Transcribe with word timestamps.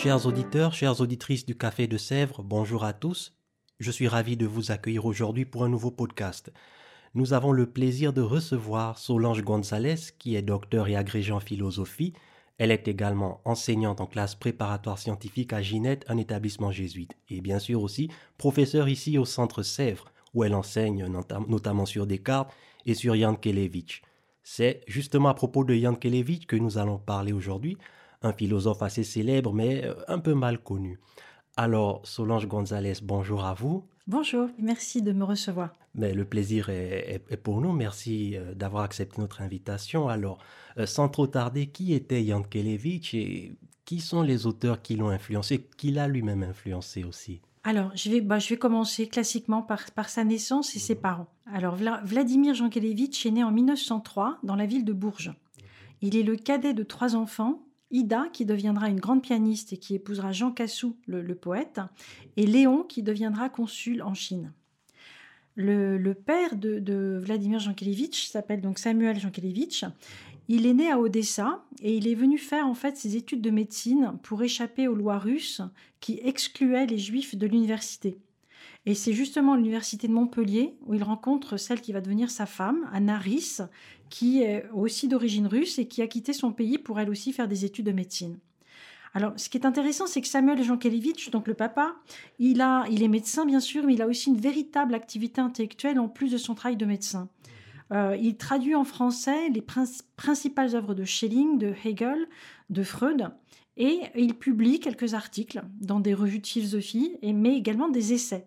Chers 0.00 0.26
auditeurs, 0.26 0.74
chères 0.74 1.00
auditrices 1.00 1.44
du 1.44 1.56
Café 1.56 1.88
de 1.88 1.96
Sèvres, 1.96 2.44
bonjour 2.44 2.84
à 2.84 2.92
tous. 2.92 3.34
Je 3.80 3.90
suis 3.90 4.06
ravi 4.06 4.36
de 4.36 4.46
vous 4.46 4.70
accueillir 4.70 5.06
aujourd'hui 5.06 5.44
pour 5.44 5.64
un 5.64 5.68
nouveau 5.68 5.90
podcast. 5.90 6.52
Nous 7.14 7.32
avons 7.32 7.50
le 7.50 7.66
plaisir 7.66 8.12
de 8.12 8.20
recevoir 8.20 8.96
Solange 8.96 9.42
Gonzalez, 9.42 9.96
qui 10.20 10.36
est 10.36 10.42
docteur 10.42 10.86
et 10.86 10.94
agrégée 10.94 11.32
en 11.32 11.40
philosophie. 11.40 12.12
Elle 12.58 12.70
est 12.70 12.86
également 12.86 13.40
enseignante 13.44 14.00
en 14.00 14.06
classe 14.06 14.36
préparatoire 14.36 15.00
scientifique 15.00 15.52
à 15.52 15.62
Ginette, 15.62 16.04
un 16.06 16.16
établissement 16.16 16.70
jésuite, 16.70 17.16
et 17.28 17.40
bien 17.40 17.58
sûr 17.58 17.82
aussi 17.82 18.08
professeure 18.36 18.88
ici 18.88 19.18
au 19.18 19.24
Centre 19.24 19.64
Sèvres, 19.64 20.12
où 20.32 20.44
elle 20.44 20.54
enseigne 20.54 21.08
notamment 21.48 21.86
sur 21.86 22.06
Descartes 22.06 22.54
et 22.86 22.94
sur 22.94 23.16
Jan 23.16 23.34
Kelevich. 23.34 24.02
C'est 24.44 24.80
justement 24.86 25.30
à 25.30 25.34
propos 25.34 25.64
de 25.64 25.74
Jan 25.74 25.96
Kelevich 25.96 26.46
que 26.46 26.54
nous 26.54 26.78
allons 26.78 26.98
parler 26.98 27.32
aujourd'hui, 27.32 27.78
un 28.22 28.32
philosophe 28.32 28.82
assez 28.82 29.04
célèbre 29.04 29.52
mais 29.52 29.84
euh, 29.84 29.94
un 30.08 30.18
peu 30.18 30.34
mal 30.34 30.58
connu. 30.58 30.98
Alors, 31.56 32.02
Solange 32.04 32.46
Gonzalez, 32.46 32.94
bonjour 33.02 33.44
à 33.44 33.52
vous. 33.52 33.84
Bonjour, 34.06 34.48
merci 34.58 35.02
de 35.02 35.12
me 35.12 35.24
recevoir. 35.24 35.70
Mais 35.94 36.14
le 36.14 36.24
plaisir 36.24 36.70
est, 36.70 37.20
pour 37.42 37.60
nous. 37.60 37.72
Merci 37.72 38.36
euh, 38.36 38.54
d'avoir 38.54 38.84
accepté 38.84 39.20
notre 39.20 39.42
invitation. 39.42 40.08
Alors, 40.08 40.38
euh, 40.78 40.86
sans 40.86 41.08
trop 41.08 41.26
tarder, 41.26 41.66
qui 41.66 41.92
était 41.92 42.24
Jan 42.24 42.42
Kelevich 42.42 43.12
et 43.14 43.56
qui 43.84 44.00
sont 44.00 44.22
les 44.22 44.46
auteurs 44.46 44.82
qui 44.82 44.96
l'ont 44.96 45.08
influencé, 45.08 45.66
qui 45.76 45.90
l'a 45.90 46.08
lui-même 46.08 46.42
influencé 46.42 47.04
aussi? 47.04 47.40
Alors, 47.64 47.90
je 47.94 48.10
vais, 48.10 48.20
bah, 48.20 48.38
je 48.38 48.48
vais 48.48 48.56
commencer 48.56 49.08
classiquement 49.08 49.62
par, 49.62 49.90
par 49.90 50.08
sa 50.08 50.24
naissance 50.24 50.74
et 50.76 50.78
ses 50.78 50.94
mhm. 50.94 51.00
parents. 51.00 51.26
Alors, 51.52 51.76
Vladimir 52.04 52.54
Jankelevitch 52.54 53.26
est 53.26 53.30
né 53.30 53.42
en 53.42 53.50
1903 53.50 54.38
dans 54.42 54.56
la 54.56 54.64
ville 54.64 54.84
de 54.84 54.92
Bourges. 54.92 55.34
Il 56.00 56.16
est 56.16 56.22
le 56.22 56.36
cadet 56.36 56.72
de 56.72 56.82
trois 56.82 57.16
enfants 57.16 57.60
Ida, 57.90 58.28
qui 58.32 58.44
deviendra 58.44 58.88
une 58.88 59.00
grande 59.00 59.22
pianiste 59.22 59.72
et 59.72 59.78
qui 59.78 59.94
épousera 59.94 60.32
Jean 60.32 60.52
Cassou, 60.52 60.96
le, 61.06 61.34
poète, 61.34 61.80
et 62.36 62.46
Léon, 62.46 62.82
qui 62.82 63.02
deviendra 63.02 63.48
consul 63.48 64.02
en 64.02 64.14
Chine. 64.14 64.52
Le, 65.56 66.12
père 66.12 66.56
de, 66.56 67.20
Vladimir 67.22 67.58
Jankelevitch 67.58 68.28
s'appelle 68.28 68.60
donc 68.60 68.78
Samuel 68.78 69.18
Jankelevitch. 69.18 69.84
Il 70.50 70.66
est 70.66 70.74
né 70.74 70.90
à 70.90 70.98
Odessa 70.98 71.64
et 71.82 71.96
il 71.96 72.08
est 72.08 72.14
venu 72.14 72.38
faire 72.38 72.66
en 72.66 72.74
fait 72.74 72.96
ses 72.96 73.16
études 73.16 73.42
de 73.42 73.50
médecine 73.50 74.14
pour 74.22 74.42
échapper 74.42 74.88
aux 74.88 74.94
lois 74.94 75.18
russes 75.18 75.60
qui 76.00 76.20
excluaient 76.22 76.86
les 76.86 76.96
juifs 76.96 77.36
de 77.36 77.46
l'université. 77.46 78.18
Et 78.86 78.94
c'est 78.94 79.12
justement 79.12 79.56
l'université 79.56 80.08
de 80.08 80.12
Montpellier 80.14 80.78
où 80.86 80.94
il 80.94 81.02
rencontre 81.02 81.58
celle 81.58 81.82
qui 81.82 81.92
va 81.92 82.00
devenir 82.00 82.30
sa 82.30 82.46
femme, 82.46 82.88
Anna 82.92 83.18
qui 84.10 84.42
est 84.42 84.68
aussi 84.72 85.08
d'origine 85.08 85.46
russe 85.46 85.78
et 85.78 85.86
qui 85.86 86.02
a 86.02 86.06
quitté 86.06 86.32
son 86.32 86.52
pays 86.52 86.78
pour 86.78 87.00
elle 87.00 87.10
aussi 87.10 87.32
faire 87.32 87.48
des 87.48 87.64
études 87.64 87.86
de 87.86 87.92
médecine. 87.92 88.38
Alors, 89.14 89.32
ce 89.36 89.48
qui 89.48 89.56
est 89.56 89.66
intéressant, 89.66 90.06
c'est 90.06 90.20
que 90.20 90.28
Samuel 90.28 90.62
Jankelevitch, 90.62 91.30
donc 91.30 91.48
le 91.48 91.54
papa, 91.54 91.96
il, 92.38 92.60
a, 92.60 92.84
il 92.90 93.02
est 93.02 93.08
médecin 93.08 93.46
bien 93.46 93.60
sûr, 93.60 93.84
mais 93.84 93.94
il 93.94 94.02
a 94.02 94.06
aussi 94.06 94.28
une 94.28 94.36
véritable 94.36 94.94
activité 94.94 95.40
intellectuelle 95.40 95.98
en 95.98 96.08
plus 96.08 96.30
de 96.30 96.36
son 96.36 96.54
travail 96.54 96.76
de 96.76 96.86
médecin. 96.86 97.28
Euh, 97.90 98.16
il 98.20 98.36
traduit 98.36 98.74
en 98.74 98.84
français 98.84 99.48
les 99.48 99.64
principales 100.16 100.76
œuvres 100.76 100.94
de 100.94 101.04
Schelling, 101.04 101.58
de 101.58 101.74
Hegel, 101.84 102.28
de 102.68 102.82
Freud, 102.82 103.30
et 103.78 104.00
il 104.16 104.34
publie 104.34 104.80
quelques 104.80 105.14
articles 105.14 105.62
dans 105.80 106.00
des 106.00 106.12
revues 106.12 106.40
de 106.40 106.46
philosophie, 106.46 107.16
mais 107.22 107.56
également 107.56 107.88
des 107.88 108.12
essais. 108.12 108.46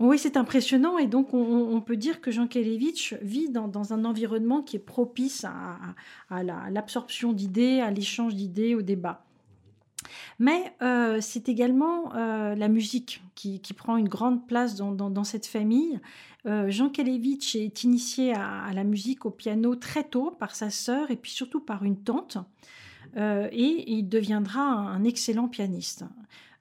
Oui, 0.00 0.18
c'est 0.18 0.38
impressionnant 0.38 0.96
et 0.96 1.06
donc 1.06 1.34
on, 1.34 1.78
peut 1.82 1.96
dire 1.96 2.22
que 2.22 2.30
Jean 2.30 2.46
Kelevitch 2.46 3.14
vit 3.20 3.50
dans, 3.50 3.92
un 3.92 4.06
environnement 4.06 4.62
qui 4.62 4.76
est 4.76 4.80
propice 4.80 5.44
à, 5.44 6.40
l'absorption 6.70 7.34
d'idées, 7.34 7.80
à 7.80 7.90
l'échange 7.90 8.34
d'idées, 8.34 8.74
au 8.74 8.80
débat. 8.80 9.26
Mais 10.38 10.74
euh, 10.80 11.18
c'est 11.20 11.50
également 11.50 12.14
euh, 12.14 12.54
la 12.54 12.68
musique 12.68 13.22
qui, 13.34 13.60
prend 13.76 13.98
une 13.98 14.08
grande 14.08 14.46
place 14.46 14.74
dans, 14.74 15.24
cette 15.24 15.46
famille. 15.46 16.00
Euh, 16.46 16.70
Jean 16.70 16.88
Kelevitch 16.88 17.54
est 17.54 17.84
initié 17.84 18.32
à, 18.32 18.70
la 18.72 18.84
musique 18.84 19.26
au 19.26 19.30
piano 19.30 19.76
très 19.76 20.04
tôt 20.04 20.30
par 20.30 20.54
sa 20.54 20.70
sœur 20.70 21.10
et 21.10 21.16
puis 21.16 21.30
surtout 21.30 21.60
par 21.60 21.84
une 21.84 21.98
tante. 21.98 22.38
et 23.18 23.92
il 23.92 24.08
deviendra 24.08 24.62
un 24.62 25.04
excellent 25.04 25.48
pianiste. 25.48 26.06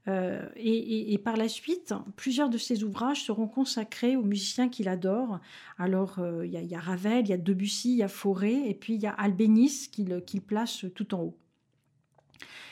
Euh, 0.07 0.41
et, 0.55 1.17
par 1.17 1.37
la 1.37 1.49
suite, 1.49 1.93
plusieurs 2.15 2.49
de 2.49 2.57
ses 2.57 2.83
ouvrages 2.83 3.23
seront 3.23 3.47
consacrés 3.47 4.15
aux 4.15 4.23
musiciens 4.23 4.69
qu'il 4.69 4.87
adore. 4.87 5.39
Alors, 5.77 6.19
euh, 6.19 6.45
il 6.45 6.53
y, 6.53 6.75
a 6.75 6.79
Ravel, 6.79 7.25
il 7.25 7.29
y 7.29 7.33
a 7.33 7.37
Debussy, 7.37 7.91
il 7.91 7.97
y 7.97 8.03
a 8.03 8.07
Fauré, 8.07 8.69
et 8.69 8.73
puis 8.73 8.95
il 8.95 9.01
y 9.01 9.07
a 9.07 9.11
Albéniz 9.11 9.87
qu'il 9.87 10.41
place 10.41 10.85
tout 10.95 11.13
en 11.13 11.21
haut. 11.23 11.37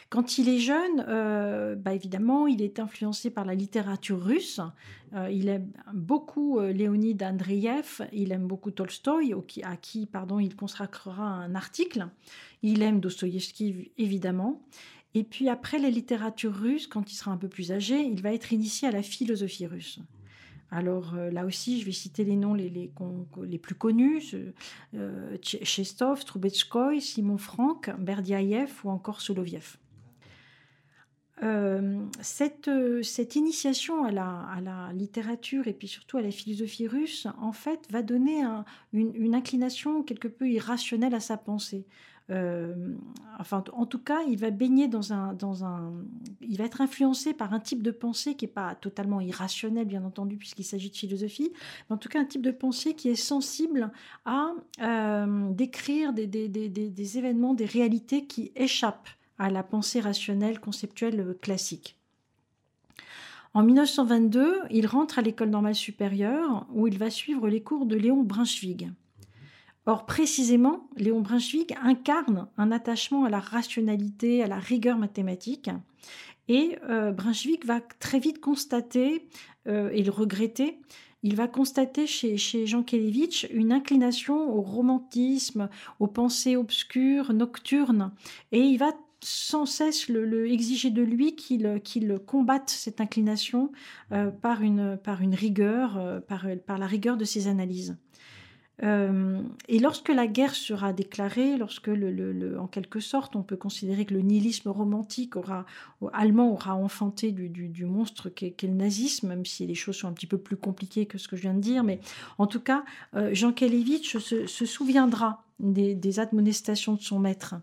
Quand 0.09 0.37
il 0.37 0.47
est 0.47 0.59
jeune, 0.59 1.03
euh, 1.09 1.75
bah 1.75 1.93
évidemment, 1.93 2.47
il 2.47 2.61
est 2.61 2.79
influencé 2.79 3.29
par 3.29 3.43
la 3.43 3.55
littérature 3.55 4.23
russe. 4.23 4.61
il 5.29 5.49
aime 5.49 5.69
beaucoup 5.93 6.61
Léonid 6.61 7.21
Andreyev, 7.21 8.07
il 8.13 8.31
aime 8.31 8.47
beaucoup 8.47 8.71
Tolstoï, 8.71 9.35
à 9.63 9.75
qui 9.75 10.05
pardon, 10.05 10.39
il 10.39 10.55
consacrera 10.55 11.23
un 11.23 11.55
article. 11.55 12.07
Il 12.63 12.81
aime 12.81 13.01
Dostoïevski, 13.01 13.91
évidemment. 13.97 14.61
Et 15.17 15.23
puis 15.23 15.49
après 15.49 15.79
la 15.79 15.89
littérature 15.89 16.53
russe, 16.53 16.85
quand 16.85 17.11
il 17.11 17.15
sera 17.15 17.31
un 17.31 17.37
peu 17.37 17.47
plus 17.47 17.71
âgé, 17.71 17.99
il 17.99 18.21
va 18.21 18.33
être 18.33 18.53
initié 18.53 18.87
à 18.87 18.91
la 18.91 19.01
philosophie 19.01 19.65
russe. 19.65 19.99
Alors 20.69 21.15
euh, 21.15 21.31
là 21.31 21.43
aussi, 21.43 21.81
je 21.81 21.87
vais 21.87 21.91
citer 21.91 22.23
les 22.23 22.35
noms 22.35 22.53
les, 22.53 22.91
plus 23.57 23.73
connus 23.73 24.35
euh, 24.93 25.35
Chestov, 25.41 26.23
Troubetskoy, 26.23 27.01
Simon 27.01 27.39
Frank, 27.39 27.89
Berdiaïev 27.97 28.71
ou 28.83 28.91
encore 28.91 29.21
Soloviev. 29.21 29.77
Euh, 31.41 31.99
cette, 32.21 32.67
initiation 33.35 34.03
à 34.03 34.11
la, 34.11 34.91
littérature 34.93 35.67
et 35.67 35.73
puis 35.73 35.87
surtout 35.87 36.17
à 36.17 36.21
la 36.21 36.29
philosophie 36.29 36.87
russe, 36.87 37.25
en 37.41 37.53
fait, 37.53 37.87
va 37.91 38.03
donner 38.03 38.43
une, 38.93 39.33
inclination 39.33 40.03
quelque 40.03 40.27
peu 40.27 40.47
irrationnelle 40.47 41.15
à 41.15 41.19
sa 41.19 41.37
pensée. 41.37 41.87
Euh, 42.29 42.93
enfin, 43.39 43.63
en 43.71 43.85
tout 43.85 43.99
cas, 43.99 44.21
il 44.27 44.37
va 44.37 44.49
baigner 44.51 44.87
dans 44.87 45.13
un, 45.13 45.35
il 46.41 46.57
va 46.57 46.65
être 46.65 46.81
influencé 46.81 47.33
par 47.33 47.53
un 47.53 47.59
type 47.59 47.81
de 47.81 47.91
pensée 47.91 48.35
qui 48.35 48.45
n'est 48.45 48.51
pas 48.51 48.75
totalement 48.75 49.21
irrationnel, 49.21 49.85
bien 49.85 50.03
entendu, 50.03 50.35
puisqu'il 50.37 50.63
s'agit 50.63 50.89
de 50.89 50.97
philosophie, 50.97 51.51
mais 51.89 51.93
en 51.95 51.97
tout 51.97 52.09
cas 52.09 52.19
un 52.19 52.25
type 52.25 52.41
de 52.41 52.51
pensée 52.51 52.95
qui 52.95 53.09
est 53.09 53.15
sensible 53.15 53.91
à 54.25 54.51
euh, 54.81 55.49
décrire 55.51 56.13
des, 56.13 56.27
des, 56.27 57.17
événements, 57.17 57.53
des 57.53 57.65
réalités 57.65 58.25
qui 58.25 58.51
échappent 58.55 59.09
à 59.39 59.49
la 59.49 59.63
pensée 59.63 59.99
rationnelle, 59.99 60.59
conceptuelle 60.59 61.37
classique. 61.41 61.95
En 63.53 63.63
1922, 63.63 64.63
il 64.69 64.85
rentre 64.85 65.19
à 65.19 65.21
l'école 65.21 65.49
normale 65.49 65.75
supérieure 65.75 66.65
où 66.73 66.87
il 66.87 66.97
va 66.97 67.09
suivre 67.09 67.47
les 67.47 67.61
cours 67.61 67.85
de 67.85 67.95
Léon 67.95 68.23
Brunswick. 68.23 68.85
Or, 69.87 70.05
précisément, 70.05 70.89
Léon 70.97 71.21
Brunswick 71.21 71.73
incarne 71.81 72.49
un 72.57 72.73
attachement 72.73 73.23
à 73.23 73.29
la 73.29 73.39
rationalité, 73.39 74.43
à 74.43 74.47
la 74.47 74.59
rigueur 74.59 74.97
mathématique. 74.97 75.69
Et 76.49 76.77
euh, 76.89 77.13
Brunswick 77.13 77.65
va 77.65 77.79
très 77.99 78.19
vite 78.19 78.41
constater 78.41 79.25
euh, 79.67 79.89
et 79.93 80.03
le 80.03 80.11
regretter. 80.11 80.77
Il 81.23 81.37
va 81.37 81.47
constater 81.47 82.05
chez, 82.05 82.37
Jean 82.67 82.83
Kelevitch 82.83 83.47
une 83.49 83.71
inclination 83.71 84.53
au 84.53 84.61
romantisme, 84.61 85.69
aux 86.01 86.07
pensées 86.07 86.57
obscures, 86.57 87.31
nocturnes. 87.33 88.11
Et 88.51 88.59
il 88.59 88.77
va 88.77 88.91
sans 89.23 89.65
cesse 89.65 90.09
le, 90.09 90.51
exiger 90.51 90.89
de 90.89 91.01
lui 91.01 91.35
qu'il 91.35 92.19
combatte 92.25 92.69
cette 92.69 92.99
inclination 92.99 93.71
euh, 94.11 94.31
par, 94.31 94.59
rigueur, 94.59 95.97
euh, 95.97 96.19
par 96.19 96.77
la 96.77 96.87
rigueur 96.87 97.15
de 97.15 97.25
ses 97.25 97.47
analyses. 97.47 97.97
Euh, 98.83 99.41
et 99.67 99.79
lorsque 99.79 100.09
la 100.09 100.27
guerre 100.27 100.55
sera 100.55 100.93
déclarée, 100.93 101.57
lorsque, 101.57 101.87
le, 101.87 102.59
en 102.59 102.67
quelque 102.67 102.99
sorte, 102.99 103.35
on 103.35 103.43
peut 103.43 103.55
considérer 103.57 104.05
que 104.05 104.13
le 104.13 104.21
nihilisme 104.21 104.69
romantique 104.69 105.35
aura, 105.35 105.65
allemand 106.13 106.51
aura 106.51 106.75
enfanté 106.75 107.31
du, 107.31 107.85
monstre 107.85 108.29
qu'est 108.29 108.61
le 108.63 108.73
nazisme, 108.73 109.29
même 109.29 109.45
si 109.45 109.65
les 109.65 109.75
choses 109.75 109.97
sont 109.97 110.07
un 110.07 110.13
petit 110.13 110.27
peu 110.27 110.37
plus 110.37 110.57
compliquées 110.57 111.05
que 111.05 111.17
ce 111.17 111.27
que 111.27 111.35
je 111.35 111.41
viens 111.43 111.53
de 111.53 111.59
dire, 111.59 111.83
mais 111.83 111.99
en 112.37 112.47
tout 112.47 112.59
cas, 112.59 112.83
euh, 113.15 113.33
Jean 113.33 113.51
Kelevitch 113.51 114.17
se, 114.17 114.45
souviendra 114.65 115.43
des, 115.59 116.19
admonestations 116.19 116.93
de 116.93 117.01
son 117.01 117.19
maître. 117.19 117.55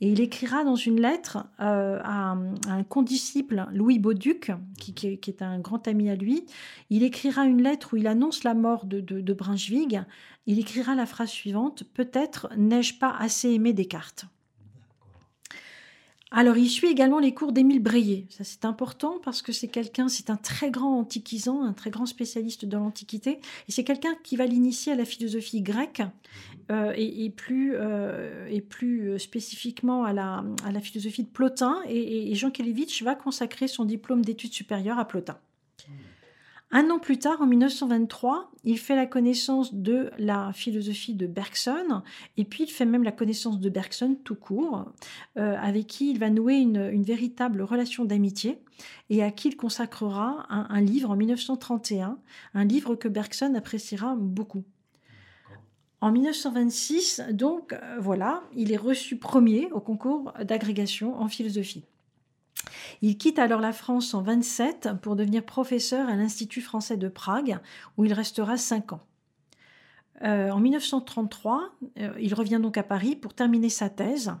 Et 0.00 0.08
il 0.08 0.20
écrira 0.20 0.64
dans 0.64 0.76
une 0.76 1.00
lettre 1.00 1.46
euh, 1.60 2.00
à, 2.02 2.36
un 2.68 2.82
condisciple, 2.84 3.66
Louis 3.72 3.98
Bauduc, 3.98 4.52
qui, 4.78 5.06
est 5.06 5.42
un 5.42 5.58
grand 5.58 5.86
ami 5.88 6.10
à 6.10 6.16
lui, 6.16 6.46
il 6.90 7.02
écrira 7.02 7.44
une 7.44 7.62
lettre 7.62 7.94
où 7.94 7.96
il 7.96 8.06
annonce 8.06 8.44
la 8.44 8.54
mort 8.54 8.86
de, 8.86 9.00
de. 9.00 9.36
Il 10.46 10.58
écrira 10.58 10.94
la 10.94 11.06
phrase 11.06 11.30
suivante 11.30 11.84
Peut-être 11.94 12.48
n'ai-je 12.56 12.98
pas 12.98 13.14
assez 13.18 13.50
aimé 13.50 13.72
Descartes. 13.72 14.26
Alors, 16.32 16.56
il 16.56 16.68
suit 16.68 16.86
également 16.86 17.18
les 17.18 17.34
cours 17.34 17.50
d'Émile 17.52 17.82
Breillet. 17.82 18.26
Ça, 18.28 18.44
c'est 18.44 18.64
important 18.64 19.18
parce 19.24 19.42
que 19.42 19.50
c'est 19.50 19.66
quelqu'un, 19.66 20.08
c'est 20.08 20.30
un 20.30 20.36
très 20.36 20.70
grand 20.70 21.00
antiquisant, 21.00 21.62
un 21.64 21.72
très 21.72 21.90
grand 21.90 22.06
spécialiste 22.06 22.64
de 22.64 22.76
l'Antiquité. 22.76 23.40
Et 23.68 23.72
c'est 23.72 23.82
quelqu'un 23.82 24.14
qui 24.22 24.36
va 24.36 24.46
l'initier 24.46 24.92
à 24.92 24.94
la 24.94 25.04
philosophie 25.04 25.60
grecque 25.60 26.02
euh, 26.70 26.92
et, 26.96 27.30
plus, 27.30 27.72
euh, 27.74 28.46
et 28.48 28.60
plus 28.60 29.18
spécifiquement 29.18 30.04
à 30.04 30.12
la, 30.12 30.44
à 30.64 30.70
la 30.70 30.80
philosophie 30.80 31.24
de 31.24 31.28
Plotin. 31.28 31.80
Et, 31.88 32.30
et 32.30 32.34
Jean 32.36 32.52
Kelevitch 32.52 33.02
va 33.02 33.16
consacrer 33.16 33.66
son 33.66 33.84
diplôme 33.84 34.24
d'études 34.24 34.52
supérieures 34.52 35.00
à 35.00 35.08
Plotin. 35.08 35.36
Un 36.72 36.88
an 36.90 37.00
plus 37.00 37.18
tard, 37.18 37.42
en 37.42 37.46
1923, 37.46 38.52
il 38.62 38.78
fait 38.78 38.94
la 38.94 39.06
connaissance 39.06 39.74
de 39.74 40.10
la 40.18 40.52
philosophie 40.52 41.14
de 41.14 41.26
Bergson, 41.26 42.02
et 42.36 42.44
puis 42.44 42.62
il 42.62 42.70
fait 42.70 42.84
même 42.84 43.02
la 43.02 43.10
connaissance 43.10 43.58
de 43.58 43.68
Bergson 43.68 44.16
tout 44.22 44.36
court, 44.36 44.84
euh, 45.36 45.56
avec 45.60 45.88
qui 45.88 46.12
il 46.12 46.20
va 46.20 46.30
nouer 46.30 46.54
une, 46.54 47.02
véritable 47.02 47.62
relation 47.62 48.04
d'amitié, 48.04 48.62
et 49.08 49.24
à 49.24 49.32
qui 49.32 49.48
il 49.48 49.56
consacrera 49.56 50.46
un, 50.48 50.80
livre 50.80 51.10
en 51.10 51.16
1931, 51.16 52.18
un 52.54 52.64
livre 52.64 52.94
que 52.94 53.08
Bergson 53.08 53.52
appréciera 53.56 54.14
beaucoup. 54.14 54.62
En 56.00 56.12
1926, 56.12 57.22
donc 57.32 57.72
euh, 57.72 57.98
voilà, 57.98 58.44
il 58.54 58.70
est 58.70 58.76
reçu 58.76 59.16
premier 59.16 59.70
au 59.72 59.80
concours 59.80 60.32
d'agrégation 60.44 61.20
en 61.20 61.26
philosophie. 61.26 61.84
Il 63.02 63.16
quitte 63.16 63.38
alors 63.38 63.60
la 63.60 63.72
France 63.72 64.12
en 64.12 64.22
27 64.22 64.90
pour 65.00 65.16
devenir 65.16 65.44
professeur 65.44 66.08
à 66.08 66.16
l'Institut 66.16 66.60
français 66.60 66.98
de 66.98 67.08
Prague, 67.08 67.58
où 67.96 68.04
il 68.04 68.12
restera 68.12 68.56
cinq 68.56 68.92
ans. 68.92 69.00
Euh, 70.22 70.50
en 70.50 70.60
1933, 70.60 71.72
euh, 71.98 72.12
il 72.20 72.34
revient 72.34 72.60
donc 72.62 72.76
à 72.76 72.82
Paris 72.82 73.16
pour 73.16 73.32
terminer 73.32 73.70
sa 73.70 73.88
thèse, 73.88 74.32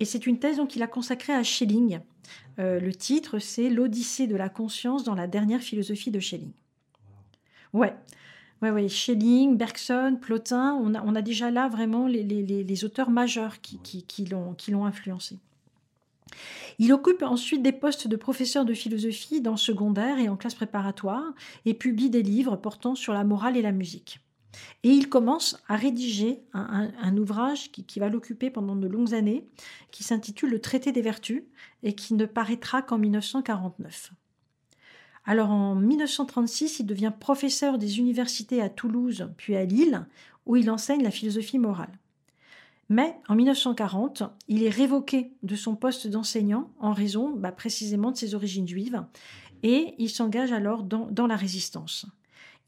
et 0.00 0.06
c'est 0.06 0.26
une 0.26 0.38
thèse 0.38 0.58
qu'il 0.70 0.82
a 0.82 0.86
consacrée 0.86 1.34
à 1.34 1.42
Schelling. 1.42 2.00
Euh, 2.58 2.80
le 2.80 2.94
titre, 2.94 3.38
c'est 3.38 3.68
L'Odyssée 3.68 4.26
de 4.26 4.36
la 4.36 4.48
conscience 4.48 5.04
dans 5.04 5.14
la 5.14 5.26
dernière 5.26 5.60
philosophie 5.60 6.10
de 6.10 6.18
Schelling. 6.18 6.52
Ouais, 7.74 7.94
ouais, 8.62 8.70
ouais. 8.70 8.88
Schelling, 8.88 9.58
Bergson, 9.58 10.16
Plotin, 10.18 10.80
on 10.82 11.14
a, 11.14 11.22
déjà 11.22 11.50
là 11.50 11.68
vraiment 11.68 12.06
les, 12.06 12.84
auteurs 12.84 13.10
majeurs 13.10 13.60
qui, 13.60 13.78
qui 14.06 14.24
l'ont 14.24 14.86
influencé. 14.86 15.38
Il 16.78 16.92
occupe 16.92 17.22
ensuite 17.22 17.62
des 17.62 17.72
postes 17.72 18.06
de 18.06 18.16
professeur 18.16 18.64
de 18.64 18.74
philosophie 18.74 19.40
dans 19.40 19.56
secondaire 19.56 20.18
et 20.18 20.28
en 20.28 20.36
classe 20.36 20.54
préparatoire 20.54 21.32
et 21.64 21.74
publie 21.74 22.10
des 22.10 22.22
livres 22.22 22.56
portant 22.56 22.94
sur 22.94 23.12
la 23.12 23.24
morale 23.24 23.56
et 23.56 23.62
la 23.62 23.72
musique. 23.72 24.20
Et 24.82 24.90
il 24.90 25.08
commence 25.08 25.62
à 25.68 25.76
rédiger 25.76 26.42
un, 26.52 27.16
ouvrage 27.16 27.70
qui, 27.70 28.00
va 28.00 28.08
l'occuper 28.08 28.50
pendant 28.50 28.76
de 28.76 28.86
longues 28.86 29.14
années, 29.14 29.46
qui 29.90 30.02
s'intitule 30.02 30.50
Le 30.50 30.60
Traité 30.60 30.92
des 30.92 31.02
Vertus 31.02 31.42
et 31.82 31.94
qui 31.94 32.14
ne 32.14 32.26
paraîtra 32.26 32.82
qu'en 32.82 32.98
1949. 32.98 34.12
Alors 35.24 35.50
en 35.50 35.74
1936, 35.74 36.80
il 36.80 36.86
devient 36.86 37.12
professeur 37.18 37.76
des 37.78 37.98
universités 37.98 38.62
à 38.62 38.70
Toulouse 38.70 39.28
puis 39.36 39.56
à 39.56 39.64
Lille, 39.64 40.06
où 40.46 40.56
il 40.56 40.70
enseigne 40.70 41.02
la 41.02 41.10
philosophie 41.10 41.58
morale. 41.58 41.92
Mais 42.88 43.16
en 43.28 43.34
1940, 43.34 44.22
il 44.48 44.62
est 44.62 44.70
révoqué 44.70 45.32
de 45.42 45.56
son 45.56 45.76
poste 45.76 46.06
d'enseignant 46.06 46.70
en 46.78 46.92
raison 46.92 47.30
bah, 47.30 47.52
précisément 47.52 48.10
de 48.10 48.16
ses 48.16 48.34
origines 48.34 48.66
juives 48.66 49.02
et 49.62 49.94
il 49.98 50.08
s'engage 50.08 50.52
alors 50.52 50.82
dans, 50.82 51.26
la 51.26 51.36
résistance. 51.36 52.06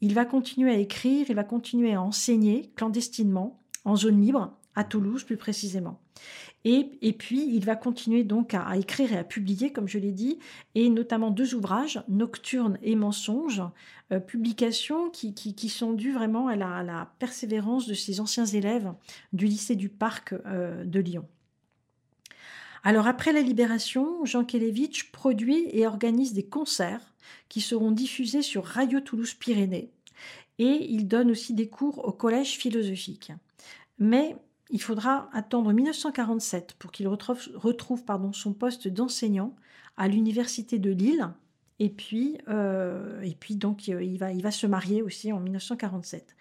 Il 0.01 0.13
va 0.13 0.25
continuer 0.25 0.71
à 0.71 0.77
écrire, 0.77 1.27
il 1.29 1.35
va 1.35 1.43
continuer 1.43 1.93
à 1.93 2.01
enseigner 2.01 2.71
clandestinement 2.75 3.59
en 3.85 3.95
zone 3.95 4.21
libre, 4.21 4.57
à 4.75 4.83
Toulouse 4.83 5.23
plus 5.23 5.37
précisément. 5.37 5.99
Et, 6.63 7.13
puis, 7.17 7.47
il 7.55 7.65
va 7.65 7.75
continuer 7.75 8.23
donc 8.23 8.53
à, 8.53 8.77
écrire 8.77 9.13
et 9.13 9.17
à 9.17 9.23
publier, 9.23 9.71
comme 9.71 9.87
je 9.87 9.97
l'ai 9.97 10.11
dit, 10.11 10.37
et 10.75 10.89
notamment 10.89 11.31
deux 11.31 11.55
ouvrages, 11.55 12.03
Nocturne 12.07 12.77
et 12.83 12.95
Mensonges, 12.95 13.63
euh, 14.11 14.19
publications 14.19 15.09
qui, 15.09 15.69
sont 15.69 15.93
dues 15.93 16.13
vraiment 16.13 16.47
à 16.47 16.55
la, 16.55 17.11
persévérance 17.17 17.87
de 17.87 17.95
ses 17.95 18.19
anciens 18.19 18.45
élèves 18.45 18.93
du 19.33 19.47
lycée 19.47 19.75
du 19.75 19.89
Parc 19.89 20.33
euh, 20.33 20.83
de 20.83 20.99
Lyon. 20.99 21.25
Alors, 22.83 23.07
après 23.07 23.33
la 23.33 23.41
libération, 23.41 24.23
Jean 24.25 24.43
Kelevitch 24.43 25.11
produit 25.11 25.67
et 25.71 25.87
organise 25.87 26.33
des 26.33 26.45
concerts 26.45 27.13
qui 27.49 27.61
seront 27.61 27.91
diffusés 27.91 28.41
sur 28.43 28.65
Radio 28.65 28.99
Toulouse 28.99 29.33
Pyrénées. 29.33 29.89
Et 30.59 30.85
il 30.89 31.07
donne 31.07 31.31
aussi 31.31 31.53
des 31.53 31.69
cours 31.69 32.05
au 32.05 32.11
collège 32.11 32.57
philosophique. 32.57 33.31
Mais 33.97 34.35
il 34.71 34.81
faudra 34.81 35.29
attendre 35.33 35.73
1947 35.73 36.75
pour 36.79 36.91
qu'il 36.91 37.07
retrouve, 37.07 38.03
son 38.33 38.53
poste 38.53 38.87
d'enseignant 38.87 39.53
à 39.97 40.07
l'université 40.07 40.79
de 40.79 40.89
Lille. 40.91 41.29
Et 41.79 41.89
puis, 41.89 42.37
euh, 42.47 43.21
et 43.21 43.35
puis 43.35 43.55
donc, 43.55 43.89
euh, 43.89 44.03
il 44.03 44.17
va, 44.17 44.31
il 44.31 44.41
va 44.41 44.51
se 44.51 44.67
marier 44.67 45.01
aussi 45.01 45.33
en 45.33 45.39
1947. 45.39 46.35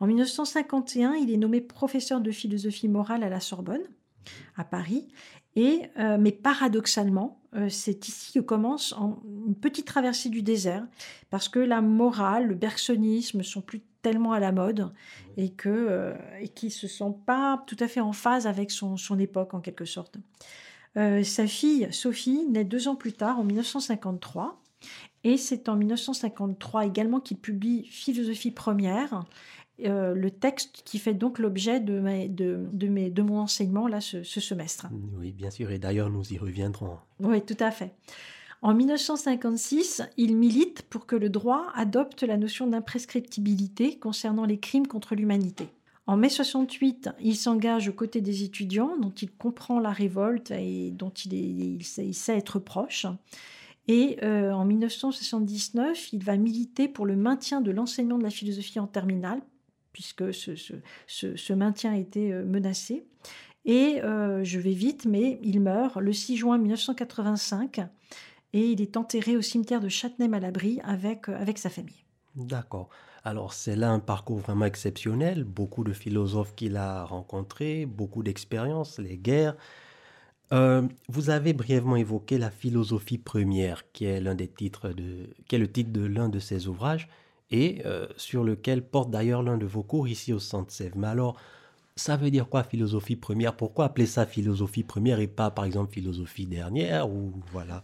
En 0.00 0.06
1951, 0.06 1.14
il 1.14 1.30
est 1.30 1.36
nommé 1.36 1.60
professeur 1.60 2.20
de 2.20 2.30
philosophie 2.30 2.88
morale 2.88 3.22
à 3.22 3.28
la 3.28 3.40
Sorbonne, 3.40 3.82
à 4.56 4.64
Paris. 4.64 5.08
Et, 5.56 5.82
euh, 5.98 6.16
mais 6.18 6.32
paradoxalement, 6.32 7.40
c'est 7.68 8.08
ici 8.08 8.32
que 8.32 8.40
commence 8.40 8.92
une 9.46 9.54
petite 9.54 9.86
traversée 9.86 10.28
du 10.28 10.42
désert, 10.42 10.84
parce 11.30 11.48
que 11.48 11.60
la 11.60 11.80
morale, 11.80 12.48
le 12.48 12.56
bergsonisme 12.56 13.44
sont 13.44 13.60
plus 13.60 13.80
tellement 14.04 14.32
à 14.32 14.38
la 14.38 14.52
mode 14.52 14.92
et 15.38 15.50
que 15.50 15.70
euh, 15.70 16.14
et 16.38 16.48
qui 16.48 16.70
se 16.70 16.86
sent 16.86 17.14
pas 17.24 17.64
tout 17.66 17.76
à 17.80 17.88
fait 17.88 18.00
en 18.00 18.12
phase 18.12 18.46
avec 18.46 18.70
son, 18.70 18.96
son 18.98 19.18
époque 19.18 19.54
en 19.54 19.60
quelque 19.60 19.86
sorte. 19.86 20.18
Euh, 20.96 21.24
sa 21.24 21.46
fille 21.46 21.88
Sophie 21.90 22.46
naît 22.50 22.64
deux 22.64 22.86
ans 22.86 22.96
plus 22.96 23.14
tard 23.14 23.40
en 23.40 23.44
1953 23.44 24.60
et 25.24 25.38
c'est 25.38 25.70
en 25.70 25.76
1953 25.76 26.84
également 26.84 27.18
qu'il 27.18 27.38
publie 27.38 27.86
Philosophie 27.86 28.50
première, 28.50 29.24
euh, 29.84 30.14
le 30.14 30.30
texte 30.30 30.82
qui 30.84 30.98
fait 30.98 31.14
donc 31.14 31.38
l'objet 31.38 31.80
de, 31.80 32.28
de, 32.28 32.68
de, 32.72 32.88
mes, 32.88 33.08
de 33.08 33.22
mon 33.22 33.38
enseignement 33.40 33.88
là 33.88 34.02
ce, 34.02 34.22
ce 34.22 34.40
semestre. 34.40 34.86
Oui, 35.18 35.32
bien 35.32 35.50
sûr, 35.50 35.70
et 35.70 35.78
d'ailleurs 35.78 36.10
nous 36.10 36.30
y 36.30 36.36
reviendrons. 36.36 36.98
Oui, 37.20 37.42
tout 37.42 37.56
à 37.58 37.70
fait. 37.70 37.92
En 38.64 38.72
1956, 38.72 40.00
il 40.16 40.34
milite 40.34 40.84
pour 40.88 41.04
que 41.04 41.16
le 41.16 41.28
droit 41.28 41.66
adopte 41.74 42.22
la 42.22 42.38
notion 42.38 42.66
d'imprescriptibilité 42.66 43.98
concernant 43.98 44.46
les 44.46 44.58
crimes 44.58 44.86
contre 44.86 45.14
l'humanité. 45.14 45.68
En 46.06 46.16
mai 46.16 46.30
68, 46.30 47.10
il 47.20 47.36
s'engage 47.36 47.90
aux 47.90 47.92
côtés 47.92 48.22
des 48.22 48.42
étudiants 48.42 48.96
dont 48.96 49.10
il 49.10 49.30
comprend 49.30 49.80
la 49.80 49.90
révolte 49.90 50.50
et 50.50 50.92
dont 50.92 51.10
il, 51.10 51.84
sait, 51.84 52.38
être 52.38 52.58
proche. 52.58 53.04
Et 53.86 54.16
euh, 54.22 54.50
en 54.52 54.64
1979, 54.64 56.14
il 56.14 56.24
va 56.24 56.38
militer 56.38 56.88
pour 56.88 57.04
le 57.04 57.16
maintien 57.16 57.60
de 57.60 57.70
l'enseignement 57.70 58.16
de 58.16 58.24
la 58.24 58.30
philosophie 58.30 58.80
en 58.80 58.86
terminale, 58.86 59.42
puisque 59.92 60.32
ce, 60.32 61.52
maintien 61.52 61.92
était 61.92 62.32
euh, 62.32 62.46
menacé. 62.46 63.04
Et 63.66 64.00
euh, 64.02 64.42
je 64.42 64.58
vais 64.58 64.72
vite, 64.72 65.04
mais 65.04 65.38
il 65.42 65.60
meurt 65.60 65.98
le 65.98 66.14
6 66.14 66.38
juin 66.38 66.56
1985 66.56 67.82
et 68.54 68.70
il 68.70 68.80
est 68.80 68.96
enterré 68.96 69.36
au 69.36 69.42
cimetière 69.42 69.80
de 69.80 69.88
Châtenay-Malabry 69.88 70.80
avec, 70.84 71.28
euh, 71.28 71.36
avec 71.38 71.58
sa 71.58 71.68
famille. 71.68 72.04
D'accord. 72.36 72.88
Alors 73.24 73.52
c'est 73.52 73.76
là 73.76 73.90
un 73.90 74.00
parcours 74.00 74.38
vraiment 74.38 74.64
exceptionnel, 74.64 75.44
beaucoup 75.44 75.84
de 75.84 75.92
philosophes 75.92 76.54
qu'il 76.54 76.76
a 76.76 77.04
rencontrés, 77.04 77.84
beaucoup 77.84 78.22
d'expériences, 78.22 78.98
les 78.98 79.16
guerres. 79.16 79.56
Euh, 80.52 80.82
vous 81.08 81.30
avez 81.30 81.52
brièvement 81.52 81.96
évoqué 81.96 82.38
la 82.38 82.50
philosophie 82.50 83.18
première, 83.18 83.90
qui 83.92 84.04
est 84.04 84.20
l'un 84.20 84.34
des 84.34 84.48
titres 84.48 84.90
de, 84.90 85.30
qui 85.48 85.56
est 85.56 85.58
le 85.58 85.70
titre 85.70 85.90
de 85.90 86.04
l'un 86.04 86.28
de 86.28 86.38
ses 86.38 86.68
ouvrages 86.68 87.08
et 87.50 87.82
euh, 87.86 88.06
sur 88.16 88.44
lequel 88.44 88.82
porte 88.82 89.10
d'ailleurs 89.10 89.42
l'un 89.42 89.56
de 89.56 89.66
vos 89.66 89.82
cours 89.82 90.06
ici 90.06 90.32
au 90.32 90.38
Centre 90.38 90.70
Sèvres. 90.70 90.96
Mais 90.96 91.08
alors, 91.08 91.36
ça 91.96 92.16
veut 92.16 92.30
dire 92.30 92.48
quoi 92.48 92.62
philosophie 92.62 93.16
première? 93.16 93.56
Pourquoi 93.56 93.86
appeler 93.86 94.06
ça 94.06 94.26
philosophie 94.26 94.82
première 94.84 95.18
et 95.18 95.26
pas 95.26 95.50
par 95.50 95.64
exemple 95.64 95.92
philosophie 95.92 96.46
dernière 96.46 97.08
ou 97.10 97.32
voilà? 97.52 97.82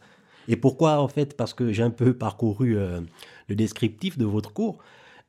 Et 0.51 0.57
pourquoi, 0.57 1.01
en 1.01 1.07
fait, 1.07 1.37
parce 1.37 1.55
que 1.55 1.73
j'ai 1.73 1.85
un 1.85 1.91
peu 1.91 2.13
parcouru 2.13 2.77
euh, 2.77 3.01
le 3.47 3.55
descriptif 3.55 4.19
de 4.19 4.25
votre 4.25 4.53
cours, 4.53 4.79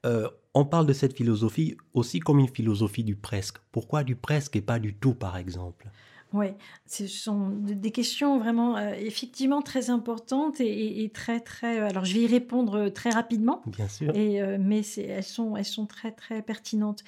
euh, 0.04 0.28
on 0.56 0.66
parle 0.66 0.88
de 0.88 0.94
cette 0.94 1.16
philosophie 1.16 1.78
aussi 1.94 2.20
comme 2.20 2.40
une 2.40 2.48
philosophie 2.48 3.04
du 3.04 3.16
presque. 3.16 3.60
Pourquoi 3.72 4.04
du 4.04 4.16
presque 4.16 4.56
et 4.56 4.62
pas 4.62 4.80
du 4.80 4.96
tout, 4.96 5.14
par 5.14 5.38
exemple? 5.38 5.92
Oui, 6.34 6.48
ce 6.86 7.08
sont 7.08 7.50
des 7.50 7.92
questions 7.92 8.40
vraiment 8.40 8.78
euh, 8.78 8.94
effectivement 8.98 9.62
très 9.62 9.90
importantes 9.90 10.62
et, 10.62 11.12
très 11.14 11.42
très. 11.42 11.80
Euh, 11.80 11.90
alors 11.90 12.06
je 12.06 12.14
vais 12.14 12.22
y 12.22 12.28
répondre 12.28 12.76
euh, 12.76 12.90
très 12.90 13.10
rapidement. 13.10 13.62
Bien 13.66 13.90
sûr. 13.90 14.16
Et, 14.16 14.42
mais 14.58 14.82
elles 14.98 15.24
sont 15.24 15.58
elles 15.58 15.66
sont 15.66 15.86
très 15.86 16.12
très 16.12 16.42
pertinentes. 16.42 17.04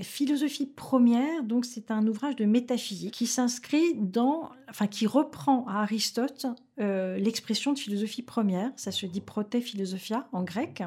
Philosophie 0.00 0.66
première, 0.66 1.42
donc 1.42 1.66
c'est 1.66 1.90
un 1.90 2.06
ouvrage 2.06 2.36
de 2.36 2.46
métaphysique 2.46 3.12
qui 3.12 3.26
s'inscrit 3.26 3.94
dans, 3.94 4.50
enfin 4.70 4.86
qui 4.86 5.06
reprend 5.06 5.66
à 5.66 5.82
Aristote 5.82 6.46
l'expression 6.78 7.72
de 7.72 7.78
philosophie 7.78 8.22
première. 8.22 8.70
Ça 8.76 8.90
se 8.90 9.06
dit 9.06 9.20
prote 9.20 9.60
philosophia 9.60 10.26
en 10.32 10.42
grec. 10.42 10.82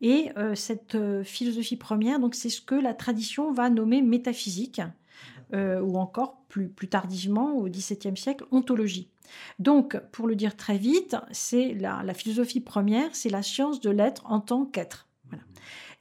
Et 0.00 0.30
cette 0.54 0.96
philosophie 1.24 1.76
première, 1.76 2.20
donc 2.20 2.34
c'est 2.34 2.50
ce 2.50 2.60
que 2.60 2.74
la 2.74 2.94
tradition 2.94 3.52
va 3.52 3.68
nommer 3.68 4.02
métaphysique. 4.02 4.80
Euh, 5.54 5.80
ou 5.80 5.96
encore 5.96 6.42
plus, 6.48 6.70
tardivement 6.90 7.54
au 7.54 7.70
XVIIe 7.70 8.16
siècle, 8.16 8.44
ontologie. 8.50 9.08
Donc, 9.58 9.98
pour 10.12 10.26
le 10.26 10.36
dire 10.36 10.56
très 10.56 10.76
vite, 10.76 11.16
c'est 11.30 11.72
la, 11.72 12.12
philosophie 12.12 12.60
première, 12.60 13.14
c'est 13.16 13.30
la 13.30 13.42
science 13.42 13.80
de 13.80 13.88
l'être 13.88 14.30
en 14.30 14.40
tant 14.40 14.66
qu'être. 14.66 15.08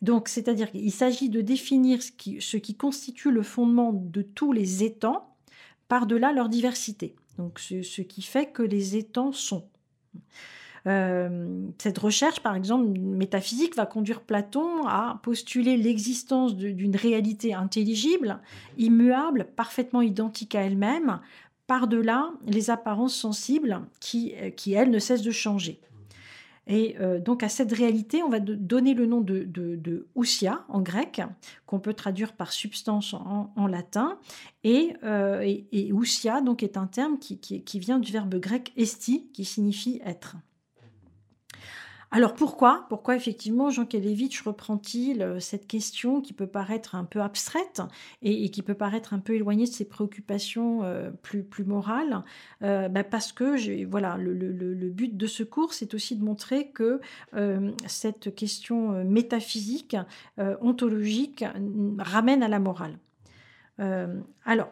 Donc, 0.02 0.28
c'est-à-dire 0.28 0.70
qu'il 0.70 0.92
s'agit 0.92 1.30
de 1.30 1.40
définir 1.42 2.04
ce 2.04 2.12
qui, 2.12 2.42
ce 2.42 2.58
constitue 2.74 3.32
le 3.32 3.42
fondement 3.42 3.94
de 3.94 4.22
tous 4.22 4.52
les 4.52 4.84
étangs, 4.84 5.34
par-delà 5.88 6.34
leur 6.34 6.50
diversité. 6.50 7.16
Donc, 7.38 7.60
ce 7.60 8.02
qui 8.02 8.22
fait 8.22 8.52
que 8.52 8.64
les 8.64 8.98
étangs 8.98 9.32
sont. 9.32 9.70
Euh, 10.86 11.68
cette 11.78 11.98
recherche, 11.98 12.40
par 12.42 12.56
exemple, 12.56 12.88
métaphysique, 13.00 13.76
va 13.76 13.86
conduire 13.86 14.22
Platon 14.22 14.86
à 14.88 15.20
postuler 15.24 15.78
l'existence 15.78 16.56
d'une 16.56 16.96
réalité 16.96 17.54
intelligible, 17.54 18.40
immuable, 18.78 19.48
parfaitement 19.56 20.02
identique 20.02 20.56
à 20.56 20.62
elle-même, 20.62 21.20
par-delà 21.66 22.32
les 22.46 22.70
apparences 22.70 23.16
sensibles 23.16 23.82
qui, 24.00 24.34
qui, 24.56 24.74
elles, 24.74 24.92
ne 24.92 25.00
cessent 25.00 25.24
de 25.24 25.32
changer. 25.32 25.82
Et 26.68 26.98
euh, 27.00 27.20
donc 27.20 27.44
à 27.44 27.50
cette 27.50 27.72
réalité, 27.72 28.22
on 28.24 28.30
va 28.30 28.40
donner 28.40 28.94
le 28.94 29.06
nom 29.06 29.22
de, 29.22 29.44
de, 29.46 30.08
ousia 30.16 30.66
en 30.68 30.82
grec, 30.82 31.22
qu'on 31.66 31.80
peut 31.80 31.94
traduire 31.94 32.34
par 32.34 32.52
substance 32.52 33.14
en, 33.14 33.68
latin, 33.68 34.20
et, 34.64 34.94
euh, 35.04 35.60
donc 36.44 36.64
est 36.64 36.78
un 36.78 36.88
terme 36.88 37.20
qui, 37.20 37.40
qui, 37.40 37.80
vient 37.80 38.00
du 38.00 38.12
verbe 38.12 38.36
grec 38.36 38.74
esti, 38.76 39.30
qui 39.34 39.46
signifie 39.46 40.02
être. 40.06 40.36
Alors 42.10 42.34
pourquoi? 42.36 42.86
Pourquoi 42.88 43.18
effectivement 43.18 43.70
Jean 43.70 43.86
Kelevitch 43.86 44.42
reprend-il 44.42 45.22
euh, 45.22 45.40
cette 45.42 45.68
question 45.68 46.22
qui 46.22 46.32
peut 46.32 46.48
paraître 46.48 46.96
un 46.96 47.04
peu 47.04 47.22
abstraite 47.22 47.82
et, 48.22 48.50
qui 48.50 48.62
peut 48.62 48.76
paraître 48.76 49.14
un 49.14 49.20
peu 49.20 49.34
éloignée 49.36 49.66
de 49.66 49.72
ses 49.72 49.84
préoccupations 49.84 50.84
euh, 50.84 51.12
plus, 51.22 51.44
plus 51.44 51.66
morales? 51.66 52.24
Euh, 52.62 52.88
bah, 52.88 53.04
Parce 53.04 53.34
que 53.34 53.86
voilà, 53.86 54.16
le, 54.18 54.90
but 54.90 55.18
de 55.18 55.28
ce 55.28 55.44
cours, 55.44 55.74
c'est 55.74 55.94
aussi 55.94 56.16
de 56.16 56.24
montrer 56.24 56.70
que 56.70 57.02
cette 57.86 58.34
question 58.34 59.04
métaphysique, 59.04 59.96
ontologique, 60.62 61.44
ramène 62.00 62.42
à 62.42 62.48
la 62.48 62.60
morale. 62.60 62.98
alors, 64.46 64.72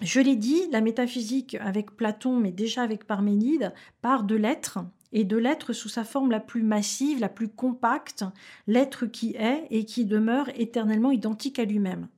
je 0.00 0.20
l'ai 0.20 0.36
dit, 0.36 0.62
la 0.70 0.80
métaphysique 0.80 1.56
avec 1.60 1.96
Platon, 1.96 2.38
mais 2.38 2.52
déjà 2.52 2.82
avec 2.82 3.06
Parménide, 3.06 3.72
part 4.02 4.24
de 4.24 4.34
l'être 4.34 4.78
et 5.14 5.24
de 5.24 5.38
l'être 5.38 5.72
sous 5.72 5.88
sa 5.88 6.04
forme 6.04 6.30
la 6.30 6.40
plus 6.40 6.62
massive, 6.62 7.20
la 7.20 7.30
plus 7.30 7.48
compacte, 7.48 8.24
l'être 8.66 9.06
qui 9.06 9.34
est 9.36 9.66
et 9.70 9.86
qui 9.86 10.04
demeure 10.04 10.50
éternellement 10.56 11.12
identique 11.12 11.58
à 11.58 11.64
lui-même. 11.64 12.08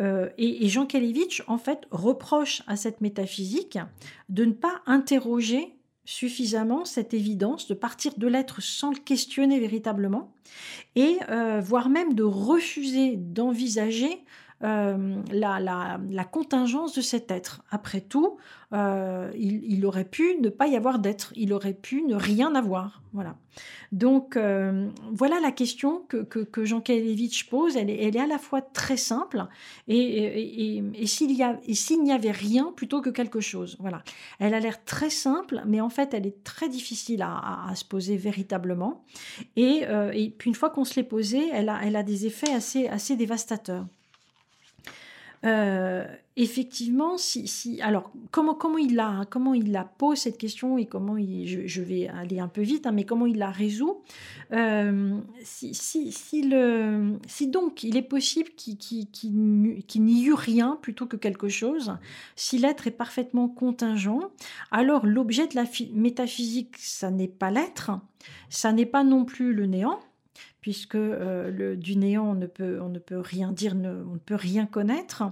Euh, 0.00 0.28
et, 0.38 0.68
Jean 0.68 0.86
Kelevitch, 0.86 1.44
en 1.46 1.58
fait, 1.58 1.86
reproche 1.92 2.62
à 2.66 2.74
cette 2.74 3.00
métaphysique 3.00 3.78
de 4.28 4.44
ne 4.44 4.52
pas 4.52 4.82
interroger 4.86 5.76
suffisamment 6.06 6.84
cette 6.84 7.14
évidence, 7.14 7.68
de 7.68 7.74
partir 7.74 8.12
de 8.16 8.26
l'être 8.26 8.60
sans 8.60 8.90
le 8.90 8.98
questionner 8.98 9.60
véritablement, 9.60 10.32
et 10.96 11.18
euh, 11.30 11.60
voire 11.60 11.88
même 11.88 12.14
de 12.14 12.24
refuser 12.24 13.16
d'envisager 13.16 14.18
euh, 14.64 15.22
la, 15.30 15.60
la, 15.60 16.24
contingence 16.24 16.94
de 16.94 17.02
cet 17.02 17.30
être. 17.30 17.62
Après 17.70 18.00
tout, 18.00 18.38
euh, 18.72 19.30
il, 19.36 19.84
aurait 19.84 20.06
pu 20.06 20.36
ne 20.40 20.48
pas 20.48 20.68
y 20.68 20.76
avoir 20.76 20.98
d'être, 20.98 21.34
il 21.36 21.52
aurait 21.52 21.74
pu 21.74 22.02
ne 22.02 22.14
rien 22.14 22.54
avoir. 22.54 23.02
Voilà. 23.12 23.36
Donc 23.92 24.38
euh, 24.38 24.88
voilà 25.12 25.38
la 25.40 25.52
question 25.52 26.02
que, 26.08 26.16
que, 26.22 26.64
Jean 26.64 26.80
Kelevitch 26.80 27.50
pose. 27.50 27.76
Elle 27.76 27.90
est, 27.90 28.04
elle 28.04 28.16
est, 28.16 28.20
à 28.20 28.26
la 28.26 28.38
fois 28.38 28.62
très 28.62 28.96
simple 28.96 29.46
et, 29.86 29.96
et, 29.96 30.82
et 30.94 31.06
s'il 31.06 32.02
n'y 32.02 32.12
avait 32.12 32.30
rien 32.30 32.72
plutôt 32.74 33.02
que 33.02 33.10
quelque 33.10 33.40
chose. 33.40 33.76
Voilà. 33.80 34.02
Elle 34.38 34.54
a 34.54 34.60
l'air 34.60 34.82
très 34.86 35.10
simple, 35.10 35.62
mais 35.66 35.82
en 35.82 35.90
fait 35.90 36.14
elle 36.14 36.26
est 36.26 36.42
très 36.42 36.70
difficile 36.70 37.20
à, 37.20 37.68
à, 37.68 37.74
se 37.74 37.84
poser 37.84 38.16
véritablement. 38.16 39.04
Et, 39.56 39.84
puis 40.38 40.48
une 40.48 40.56
fois 40.56 40.70
qu'on 40.70 40.86
se 40.86 40.96
l'est 40.96 41.02
posée, 41.06 41.50
elle 41.52 41.68
a, 41.68 41.80
elle 41.84 41.96
a 41.96 42.02
des 42.02 42.24
effets 42.24 42.52
assez, 42.52 42.88
assez 42.88 43.14
dévastateurs. 43.14 43.84
Euh, 45.44 46.06
effectivement, 46.36 47.18
si, 47.18 47.46
si, 47.46 47.80
alors 47.82 48.10
comment, 48.30 48.54
comment, 48.54 48.78
il 48.78 48.94
la, 48.94 49.24
comment 49.28 49.52
il 49.52 49.72
la 49.72 49.84
pose 49.84 50.18
cette 50.18 50.38
question 50.38 50.78
et 50.78 50.86
comment 50.86 51.18
il, 51.18 51.68
je, 51.68 51.82
vais 51.82 52.08
aller 52.08 52.40
un 52.40 52.48
peu 52.48 52.62
vite, 52.62 52.86
hein, 52.86 52.92
mais 52.92 53.04
comment 53.04 53.26
il 53.26 53.38
la 53.38 53.50
résout 53.50 54.02
euh, 54.52 55.18
si, 55.42 55.74
si, 55.74 56.12
si, 56.12 56.42
le, 56.42 57.18
si 57.26 57.48
donc 57.48 57.84
il 57.84 57.96
est 57.96 58.02
possible 58.02 58.50
qu'il 58.56 59.06
n'y 59.32 60.24
eut 60.24 60.34
rien 60.34 60.78
plutôt 60.80 61.06
que 61.06 61.16
quelque 61.16 61.48
chose, 61.48 61.94
si 62.36 62.58
l'être 62.58 62.86
est 62.86 62.92
parfaitement 62.92 63.48
contingent, 63.48 64.20
alors 64.70 65.06
l'objet 65.06 65.46
de 65.46 65.56
la 65.56 65.64
métaphysique, 65.92 66.76
ça 66.78 67.10
n'est 67.10 67.28
pas 67.28 67.50
l'être, 67.50 67.92
ça 68.48 68.72
n'est 68.72 68.86
pas 68.86 69.04
non 69.04 69.24
plus 69.24 69.52
le 69.52 69.66
néant, 69.66 70.00
puisque 70.64 70.94
euh, 70.94 71.50
le, 71.50 71.76
du 71.76 71.94
néant, 71.94 72.30
on 72.30 72.34
ne, 72.34 72.46
peut, 72.46 72.80
on 72.80 72.88
ne 72.88 72.98
peut 72.98 73.18
rien 73.18 73.52
dire, 73.52 73.74
on 73.74 74.14
ne 74.14 74.18
peut 74.18 74.34
rien 74.34 74.64
connaître. 74.64 75.22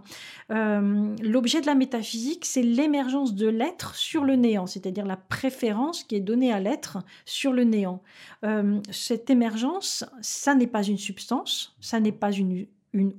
Euh, 0.51 1.17
l'objet 1.23 1.62
de 1.62 1.67
la 1.67 1.75
métaphysique, 1.75 2.45
c'est 2.45 2.61
l'émergence 2.61 3.35
de 3.35 3.49
l'être 3.49 3.95
sur 3.95 4.25
le 4.25 4.37
néant, 4.37 4.67
c'est-à-dire 4.67 5.07
la 5.07 5.17
préférence 5.17 6.05
qui 6.05 6.17
est 6.17 6.21
donnée 6.21 6.53
à 6.53 6.61
l'être 6.61 6.99
sur 7.25 7.55
le 7.55 7.65
néant. 7.65 8.03
Euh, 8.45 8.79
cette 8.91 9.31
émergence, 9.31 10.05
ça 10.21 10.55
n'est 10.55 10.67
pas 10.67 10.83
une 10.83 10.99
substance, 10.99 11.75
ça 11.81 11.99
n'est 11.99 12.12
pas 12.12 12.31
une, 12.31 12.67
une 12.93 13.15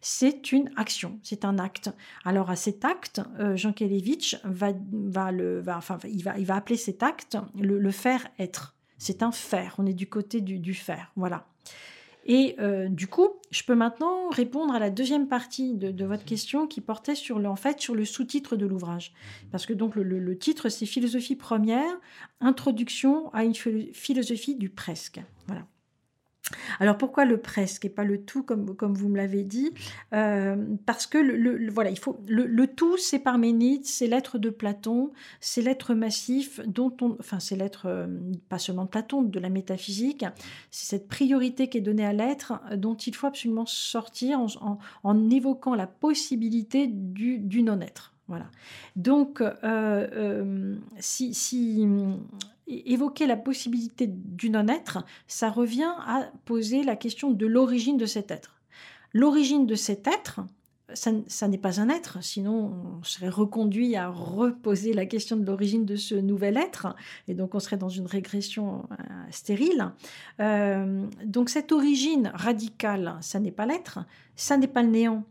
c'est 0.00 0.50
une 0.50 0.68
action, 0.74 1.20
c'est 1.22 1.44
un 1.44 1.60
acte. 1.60 1.92
Alors 2.24 2.50
à 2.50 2.56
cet 2.56 2.84
acte, 2.84 3.20
Jean 3.54 3.72
Kelevitch 3.72 4.36
va, 4.42 4.72
va, 4.90 5.30
le, 5.30 5.60
va 5.60 5.78
appeler 6.56 6.76
cet 6.76 7.04
acte 7.04 7.38
le 7.56 7.90
faire 7.92 8.26
être. 8.40 8.73
C'est 9.04 9.22
un 9.22 9.32
faire, 9.32 9.74
on 9.76 9.84
est 9.84 9.92
du 9.92 10.08
côté 10.08 10.40
du, 10.40 10.58
du 10.58 10.72
faire, 10.72 11.12
voilà. 11.14 11.46
Et 12.24 12.56
euh, 12.58 12.88
du 12.88 13.06
coup, 13.06 13.28
je 13.50 13.62
peux 13.62 13.74
maintenant 13.74 14.30
répondre 14.30 14.72
à 14.74 14.78
la 14.78 14.88
deuxième 14.88 15.28
partie 15.28 15.74
de, 15.74 16.04
votre 16.06 16.24
question 16.24 16.66
qui 16.66 16.80
portait 16.80 17.14
sur 17.14 17.38
le, 17.38 17.46
en 17.46 17.54
fait, 17.54 17.82
sur 17.82 17.94
le 17.94 18.06
sous-titre 18.06 18.56
de 18.56 18.64
l'ouvrage. 18.64 19.12
Parce 19.52 19.66
que 19.66 19.74
donc 19.74 19.94
le, 19.94 20.04
le 20.04 20.38
titre, 20.38 20.70
c'est 20.70 20.86
Philosophie 20.86 21.36
première, 21.36 22.00
introduction 22.40 23.30
à 23.34 23.44
une 23.44 23.54
philosophie 23.54 24.56
du 24.56 24.70
presque. 24.70 25.20
Voilà. 25.48 25.66
Alors 26.78 26.98
pourquoi 26.98 27.24
le 27.24 27.38
presque 27.38 27.84
et 27.84 27.88
pas 27.88 28.04
le 28.04 28.22
tout 28.22 28.42
comme, 28.42 28.94
vous 28.94 29.08
me 29.08 29.16
l'avez 29.16 29.44
dit? 29.44 29.72
Euh, 30.12 30.56
Parce 30.84 31.06
que 31.06 31.18
le, 31.18 31.70
voilà, 31.70 31.90
il 31.90 31.98
faut 31.98 32.18
le, 32.26 32.66
tout 32.66 32.98
c'est 32.98 33.18
Parménide, 33.18 33.84
c'est 33.84 34.06
l'être 34.06 34.38
de 34.38 34.50
Platon, 34.50 35.12
c'est 35.40 35.62
l'être 35.62 35.94
massif 35.94 36.60
dont 36.66 36.94
on, 37.00 37.16
enfin 37.18 37.40
c'est 37.40 37.56
l'être 37.56 37.86
euh, 37.86 38.06
pas 38.48 38.58
seulement 38.58 38.84
de 38.84 38.90
Platon, 38.90 39.22
de 39.22 39.38
la 39.38 39.48
métaphysique, 39.48 40.24
c'est 40.70 40.96
cette 40.96 41.08
priorité 41.08 41.68
qui 41.68 41.78
est 41.78 41.82
donnée 41.82 42.04
à 42.04 42.12
l'être 42.12 42.60
dont 42.76 42.94
il 42.94 43.14
faut 43.14 43.26
absolument 43.26 43.66
sortir 43.66 44.40
en, 45.02 45.30
évoquant 45.30 45.74
la 45.74 45.86
possibilité 45.86 46.86
du, 46.86 47.62
non-être. 47.62 48.12
Voilà. 48.28 48.46
Donc, 48.96 49.42
euh, 49.42 50.76
si 50.98 51.34
évoquer 52.66 53.26
la 53.26 53.36
possibilité 53.36 54.06
du 54.08 54.50
non-être, 54.50 55.04
ça 55.26 55.50
revient 55.50 55.92
à 56.06 56.30
poser 56.44 56.82
la 56.82 56.96
question 56.96 57.30
de 57.30 57.46
l'origine 57.46 57.96
de 57.96 58.06
cet 58.06 58.30
être. 58.30 58.60
L'origine 59.12 59.66
de 59.66 59.74
cet 59.74 60.06
être, 60.06 60.40
ça, 60.92 61.48
n'est 61.48 61.58
pas 61.58 61.80
un 61.80 61.88
être, 61.88 62.22
sinon 62.22 62.72
on 63.00 63.02
serait 63.02 63.28
reconduit 63.28 63.96
à 63.96 64.08
reposer 64.08 64.92
la 64.92 65.06
question 65.06 65.36
de 65.36 65.44
l'origine 65.44 65.84
de 65.84 65.96
ce 65.96 66.14
nouvel 66.14 66.56
être, 66.56 66.94
et 67.26 67.34
donc 67.34 67.54
on 67.54 67.60
serait 67.60 67.76
dans 67.76 67.88
une 67.88 68.06
régression 68.06 68.86
euh, 68.92 68.94
stérile. 69.30 69.92
Euh, 70.40 71.06
donc 71.24 71.48
cette 71.48 71.72
origine 71.72 72.30
radicale, 72.34 73.16
ça 73.20 73.40
n'est 73.40 73.50
pas 73.50 73.66
l'être, 73.66 74.00
ça 74.36 74.56
n'est 74.56 74.68
pas 74.68 74.82
le 74.82 74.90
néant, 74.90 75.24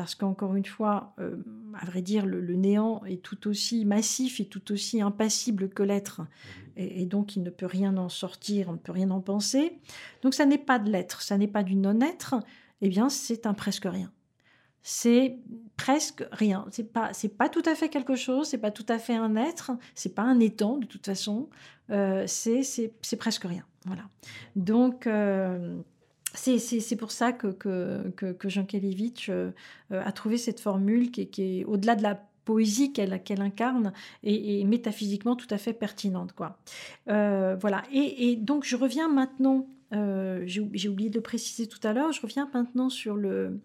parce 0.00 0.14
qu'encore 0.14 0.56
une 0.56 0.64
fois, 0.64 1.12
euh, 1.18 1.36
à 1.78 1.84
vrai 1.84 2.00
dire, 2.00 2.24
le, 2.24 2.40
néant 2.54 3.04
est 3.04 3.20
tout 3.22 3.46
aussi 3.46 3.84
massif 3.84 4.40
et 4.40 4.46
tout 4.46 4.72
aussi 4.72 5.02
impassible 5.02 5.68
que 5.68 5.82
l'être, 5.82 6.22
et, 6.74 7.04
donc 7.04 7.36
il 7.36 7.42
ne 7.42 7.50
peut 7.50 7.66
rien 7.66 7.94
en 7.98 8.08
sortir, 8.08 8.70
on 8.70 8.72
ne 8.72 8.78
peut 8.78 8.92
rien 8.92 9.10
en 9.10 9.20
penser. 9.20 9.78
Donc 10.22 10.32
ça 10.32 10.46
n'est 10.46 10.56
pas 10.56 10.78
de 10.78 10.90
l'être, 10.90 11.20
ça 11.20 11.36
n'est 11.36 11.46
pas 11.46 11.62
du 11.62 11.76
non-être, 11.76 12.36
eh 12.80 12.88
bien 12.88 13.10
c'est 13.10 13.44
un 13.44 13.52
presque 13.52 13.84
rien. 13.84 14.10
c'est 14.80 15.36
presque 15.76 16.26
rien. 16.32 16.64
C'est 16.70 16.90
pas, 16.90 17.12
c'est 17.12 17.36
pas 17.36 17.50
tout 17.50 17.62
à 17.66 17.74
fait 17.74 17.90
quelque 17.90 18.16
chose, 18.16 18.48
c'est 18.48 18.56
pas 18.56 18.70
tout 18.70 18.86
à 18.88 18.98
fait 18.98 19.16
un 19.16 19.36
être, 19.36 19.72
c'est 19.94 20.14
pas 20.14 20.22
un 20.22 20.40
étang 20.40 20.78
de 20.78 20.86
toute 20.86 21.04
façon. 21.04 21.50
Euh, 21.90 22.24
c'est, 22.26 22.62
c'est, 22.62 22.94
c'est 23.02 23.18
presque 23.18 23.44
rien. 23.44 23.66
Voilà. 23.84 24.04
Donc 24.56 25.06
euh, 25.06 25.78
c'est, 26.34 26.96
pour 26.96 27.10
ça 27.10 27.32
que, 27.32 27.48
que, 27.48 28.32
que, 28.32 28.48
Jean 28.48 28.64
Kelevitch 28.64 29.28
euh, 29.30 29.50
a 29.90 30.12
trouvé 30.12 30.36
cette 30.36 30.60
formule 30.60 31.10
qui, 31.10 31.28
est 31.38 31.64
au-delà 31.64 31.96
de 31.96 32.02
la 32.02 32.22
poésie 32.44 32.92
qu'elle 32.92 33.12
incarne 33.40 33.92
et, 34.22 34.64
métaphysiquement 34.64 35.36
tout 35.36 35.48
à 35.50 35.58
fait 35.58 35.72
pertinente 35.72 36.32
quoi. 36.32 36.58
voilà. 37.06 37.82
Et, 37.92 38.30
et, 38.30 38.36
donc 38.36 38.64
je 38.64 38.76
reviens 38.76 39.08
maintenant. 39.08 39.66
j'ai, 39.92 40.68
j'ai 40.72 40.88
oublié 40.88 41.10
de 41.10 41.20
préciser 41.20 41.66
tout 41.66 41.80
à 41.82 41.92
l'heure. 41.92 42.12
Je 42.12 42.22
reviens 42.22 42.48
maintenant 42.52 42.90
sur 42.90 43.16
le 43.16 43.60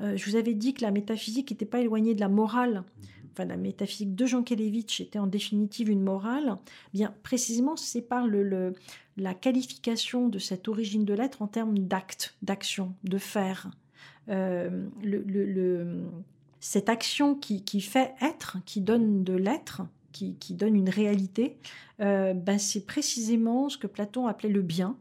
euh, 0.00 0.16
je 0.16 0.28
vous 0.28 0.36
avais 0.36 0.54
dit 0.54 0.74
que 0.74 0.82
la 0.82 0.90
métaphysique 0.90 1.50
n'était 1.50 1.66
pas 1.66 1.80
éloignée 1.80 2.14
de 2.14 2.20
la 2.20 2.28
morale. 2.28 2.84
Enfin, 3.32 3.44
la 3.46 3.56
métaphysique 3.56 4.14
de 4.14 4.26
Jean 4.26 4.42
Kelevitch 4.42 5.00
était 5.00 5.18
en 5.18 5.26
définitive 5.26 5.90
une 5.90 6.02
morale. 6.02 6.56
Bien, 6.92 7.14
précisément, 7.22 7.76
c'est 7.76 8.02
par 8.02 8.26
le, 8.26 8.74
la 9.16 9.34
qualification 9.34 10.28
de 10.28 10.38
cette 10.38 10.68
origine 10.68 11.04
de 11.04 11.14
l'être 11.14 11.42
en 11.42 11.46
termes 11.46 11.78
d'acte, 11.78 12.36
d'action, 12.42 12.94
de 13.04 13.18
faire. 13.18 13.70
Euh, 14.28 14.86
cette 16.60 16.88
action 16.88 17.34
qui, 17.34 17.80
fait 17.80 18.14
être, 18.22 18.56
qui 18.64 18.80
donne 18.80 19.22
de 19.22 19.34
l'être, 19.34 19.82
qui, 20.12 20.36
donne 20.54 20.76
une 20.76 20.88
réalité, 20.88 21.58
euh, 22.00 22.32
ben 22.32 22.58
c'est 22.58 22.86
précisément 22.86 23.68
ce 23.68 23.76
que 23.76 23.86
Platon 23.86 24.26
appelait 24.26 24.48
le 24.48 24.62
bien, 24.62 24.96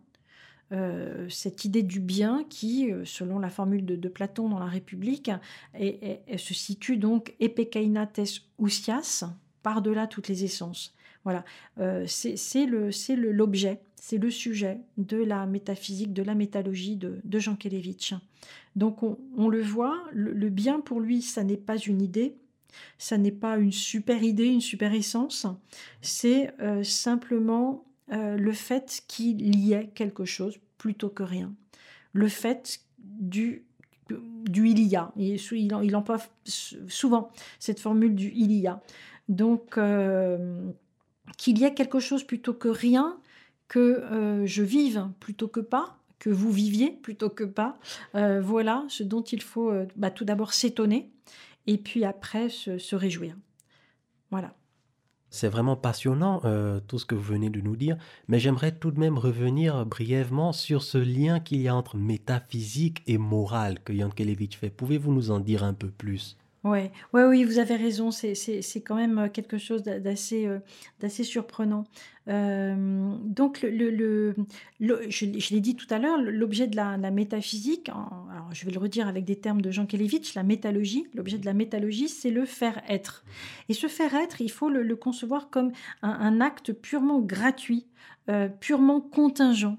euh, 0.74 1.30
cette 1.30 1.64
idée 1.66 1.84
du 1.84 2.00
bien 2.00 2.44
qui, 2.50 2.92
selon 3.06 3.40
la 3.40 3.50
formule 3.50 3.86
de, 3.86 4.10
Platon 4.10 4.50
dans 4.50 4.60
la 4.60 4.66
République, 4.66 5.32
se 5.80 6.54
situe 6.54 6.98
donc 6.98 7.34
epekainates 7.40 8.20
ousias, 8.58 9.24
par-delà 9.62 10.08
toutes 10.08 10.28
les 10.28 10.44
essences. 10.44 10.94
Voilà, 11.24 11.46
euh, 11.80 12.06
c'est 12.08 12.66
l'objet, 13.16 13.80
c'est 13.96 14.18
le 14.18 14.30
sujet 14.30 14.80
de 14.98 15.18
la 15.18 15.46
métaphysique, 15.46 16.14
de 16.14 16.24
la 16.24 16.36
métallurgie 16.36 16.98
de, 16.98 17.40
Jean 17.40 17.56
Kelevitch. 17.56 18.14
Donc 18.76 19.04
on, 19.04 19.48
le 19.48 19.62
voit, 19.62 20.04
le, 20.12 20.50
bien 20.50 20.82
pour 20.82 21.00
lui, 21.00 21.22
ça 21.22 21.44
n'est 21.44 21.58
pas 21.58 21.78
une 21.78 22.02
idée, 22.02 22.36
ça 22.98 23.18
n'est 23.18 23.32
pas 23.32 23.58
une 23.58 23.72
super 23.72 24.22
idée, 24.22 24.48
une 24.48 24.62
super 24.62 24.94
essence, 24.94 25.48
c'est 26.02 26.54
simplement 26.84 27.86
le 28.10 28.52
fait 28.52 29.04
qu'il 29.08 29.56
y 29.56 29.74
ait 29.74 29.92
quelque 29.96 30.26
chose, 30.26 30.60
plutôt 30.78 31.10
que 31.10 31.24
rien. 31.24 31.54
Le 32.12 32.28
fait 32.28 32.82
du, 33.00 33.64
du 34.10 34.70
il 34.70 34.88
y 34.88 34.96
a. 34.96 35.12
Il, 35.16 35.40
il 35.52 35.96
emploie 35.96 36.20
souvent 36.46 37.32
cette 37.60 37.80
formule 37.80 38.16
du 38.16 38.32
il 38.36 38.52
y 38.52 38.68
a. 38.68 38.82
Donc, 39.30 39.78
euh, 39.78 40.72
qu'il 41.38 41.58
y 41.60 41.64
ait 41.64 41.74
quelque 41.74 42.00
chose 42.00 42.24
plutôt 42.24 42.54
que 42.54 42.68
rien, 42.68 43.18
que 43.68 43.80
euh, 43.80 44.46
je 44.46 44.64
vive 44.64 45.10
plutôt 45.20 45.48
que 45.48 45.60
pas, 45.60 45.98
que 46.20 46.30
vous 46.30 46.52
viviez 46.52 46.92
plutôt 46.92 47.30
que 47.30 47.44
pas. 47.44 47.78
Euh, 48.16 48.42
voilà 48.42 48.86
ce 48.88 49.04
dont 49.04 49.24
il 49.24 49.42
faut 49.42 49.74
bah, 49.96 50.12
tout 50.12 50.26
d'abord 50.26 50.54
s'étonner 50.54 51.14
et 51.68 51.78
puis 51.78 52.06
après 52.06 52.50
se, 52.50 52.96
réjouir. 52.96 53.36
Voilà. 54.32 54.56
C'est 55.30 55.50
vraiment 55.50 55.76
passionnant 55.76 56.42
euh, 56.46 56.80
tout 56.88 57.00
ce 57.00 57.06
que 57.06 57.16
vous 57.16 57.24
venez 57.24 57.50
de 57.50 57.60
nous 57.60 57.76
dire, 57.76 57.98
mais 58.28 58.40
j'aimerais 58.40 58.72
tout 58.72 58.92
de 58.92 59.00
même 59.00 59.18
revenir 59.18 59.84
brièvement 59.86 60.54
sur 60.54 60.84
ce 60.84 61.00
lien 61.00 61.40
qu'il 61.40 61.62
y 61.62 61.68
a 61.68 61.76
entre 61.76 61.98
métaphysique 61.98 63.02
et 63.08 63.18
morale 63.18 63.80
que 63.84 63.94
Yankelevitch 63.94 64.58
fait. 64.58 64.70
Pouvez-vous 64.70 65.12
nous 65.12 65.32
en 65.32 65.40
dire 65.40 65.64
un 65.64 65.74
peu 65.74 65.90
plus? 65.90 66.38
Ouais, 66.64 66.94
ouais, 67.12 67.26
oui, 67.26 67.44
vous 67.44 67.60
avez 67.60 67.76
raison. 67.76 68.10
C'est, 68.12 68.34
quand 68.86 68.96
même 68.96 69.18
euh, 69.20 69.28
quelque 69.28 69.58
chose 69.58 69.84
d'assez, 69.84 70.46
euh, 70.46 70.60
d'assez 71.02 71.26
surprenant. 71.26 71.84
Euh, 72.30 73.18
donc, 73.22 73.62
le, 73.64 73.90
le, 73.90 74.34
je, 75.10 75.54
l'ai 75.54 75.60
dit 75.60 75.76
tout 75.76 75.88
à 75.90 76.00
l'heure, 76.00 76.22
l'objet 76.22 76.68
de 76.68 76.78
la, 76.78 76.98
métaphysique, 77.12 77.90
alors 77.90 78.48
je 78.54 78.66
vais 78.66 78.72
le 78.72 78.80
redire 78.80 79.10
avec 79.10 79.26
des 79.26 79.36
termes 79.36 79.62
de 79.62 79.72
Jean 79.72 79.86
Kelevitch, 79.86 80.36
la 80.36 80.44
métallurgie, 80.44 81.06
l'objet 81.16 81.38
de 81.38 81.46
la 81.46 81.54
métallurgie, 81.54 82.08
c'est 82.08 82.32
le 82.32 82.46
faire-être. 82.46 83.26
Et 83.68 83.74
ce 83.74 83.88
faire-être, 83.88 84.40
il 84.40 84.50
faut 84.50 84.70
le, 84.70 84.96
concevoir 84.96 85.50
comme 85.50 85.74
un, 86.02 86.40
acte 86.40 86.72
purement 86.72 87.20
gratuit, 87.20 87.88
purement 88.62 89.02
contingent. 89.02 89.78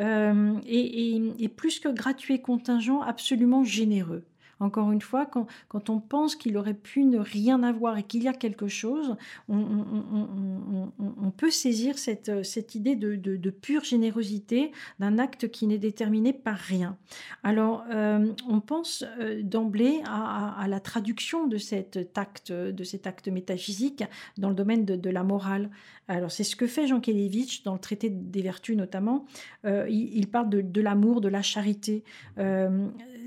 et, 0.00 1.22
et, 1.38 1.48
plus 1.48 1.78
que 1.78 1.88
gratuit 1.90 2.34
et 2.34 2.42
contingent, 2.42 3.02
absolument 3.02 3.62
généreux. 3.62 4.24
Encore 4.60 4.92
une 4.92 5.00
fois, 5.00 5.26
quand, 5.26 5.90
on 5.90 6.00
pense 6.00 6.36
qu'il 6.36 6.56
aurait 6.56 6.74
pu 6.74 7.04
ne 7.04 7.18
rien 7.18 7.62
avoir 7.62 7.98
et 7.98 8.02
qu'il 8.02 8.22
y 8.22 8.28
a 8.28 8.32
quelque 8.32 8.68
chose, 8.68 9.16
on, 9.48 11.30
peut 11.36 11.50
saisir 11.50 11.98
cette, 11.98 12.44
cette 12.44 12.74
idée 12.74 12.96
de, 12.96 13.50
pure 13.50 13.84
générosité 13.84 14.72
d'un 14.98 15.18
acte 15.18 15.48
qui 15.48 15.66
n'est 15.66 15.78
déterminé 15.78 16.32
par 16.32 16.56
rien. 16.56 16.96
Alors, 17.42 17.84
euh, 17.90 18.32
on 18.48 18.60
pense 18.60 19.04
euh, 19.20 19.42
d'emblée 19.42 20.00
à, 20.06 20.66
la 20.68 20.80
traduction 20.80 21.46
de 21.46 21.56
cet 21.58 21.98
acte, 22.16 22.52
de 22.52 22.84
cet 22.84 23.06
acte 23.06 23.28
métaphysique 23.28 24.04
dans 24.38 24.48
le 24.48 24.54
domaine 24.54 24.84
de, 24.84 25.10
la 25.10 25.22
morale. 25.22 25.70
Alors, 26.08 26.30
c'est 26.30 26.44
ce 26.44 26.56
que 26.56 26.66
fait 26.66 26.86
Jean 26.86 27.00
Kelevitch 27.00 27.62
dans 27.62 27.74
le 27.74 27.78
traité 27.78 28.10
des 28.10 28.42
vertus 28.42 28.76
notamment. 28.76 29.26
Euh, 29.64 29.86
il, 29.88 30.28
parle 30.28 30.48
de, 30.50 30.80
l'amour, 30.80 31.20
de 31.20 31.28
la 31.28 31.42
charité 31.42 32.04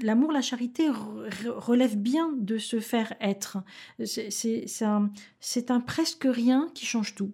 l'amour, 0.02 0.32
la 0.32 0.42
charité 0.42 0.90
relève 0.90 1.98
bien 1.98 2.32
de 2.38 2.58
se 2.58 2.80
faire 2.80 3.14
être. 3.22 3.60
C'est 4.04 4.82
un, 4.82 5.80
presque 5.80 6.28
rien 6.30 6.70
qui 6.74 6.86
change 6.86 7.16
tout. 7.16 7.32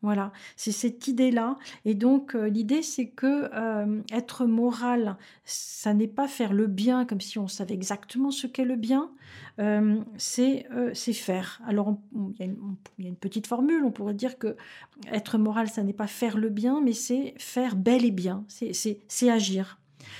Voilà, 0.00 0.32
c'est 0.54 0.70
cette 0.70 1.08
idée-là. 1.08 1.58
Et 1.84 1.94
donc, 1.94 2.36
euh, 2.36 2.48
l'idée, 2.48 2.82
c'est 2.82 3.08
que 3.08 3.50
euh, 3.52 4.00
être 4.12 4.46
moral, 4.46 5.16
ça 5.44 5.92
n'est 5.92 6.06
pas 6.06 6.28
faire 6.28 6.52
le 6.52 6.68
bien 6.68 7.04
comme 7.04 7.20
si 7.20 7.36
on 7.36 7.48
savait 7.48 7.74
exactement 7.74 8.30
ce 8.30 8.46
qu'est 8.46 8.64
le 8.64 8.76
bien, 8.76 9.10
euh, 9.58 9.98
c'est 10.16 10.68
faire. 11.12 11.60
Alors, 11.66 11.98
il 12.14 12.46
y, 12.46 13.06
a 13.06 13.08
une 13.08 13.16
petite 13.16 13.48
formule, 13.48 13.82
on 13.84 13.90
pourrait 13.90 14.14
dire 14.14 14.38
que 14.38 14.56
être 15.10 15.36
moral, 15.36 15.68
ça 15.68 15.82
n'est 15.82 15.92
pas 15.92 16.06
faire 16.06 16.38
le 16.38 16.48
bien, 16.48 16.80
mais 16.80 16.92
c'est 16.92 17.34
faire 17.38 17.74
bel 17.74 18.04
et 18.04 18.12
bien, 18.12 18.44
c'est 18.46 19.30
agir 19.30 19.78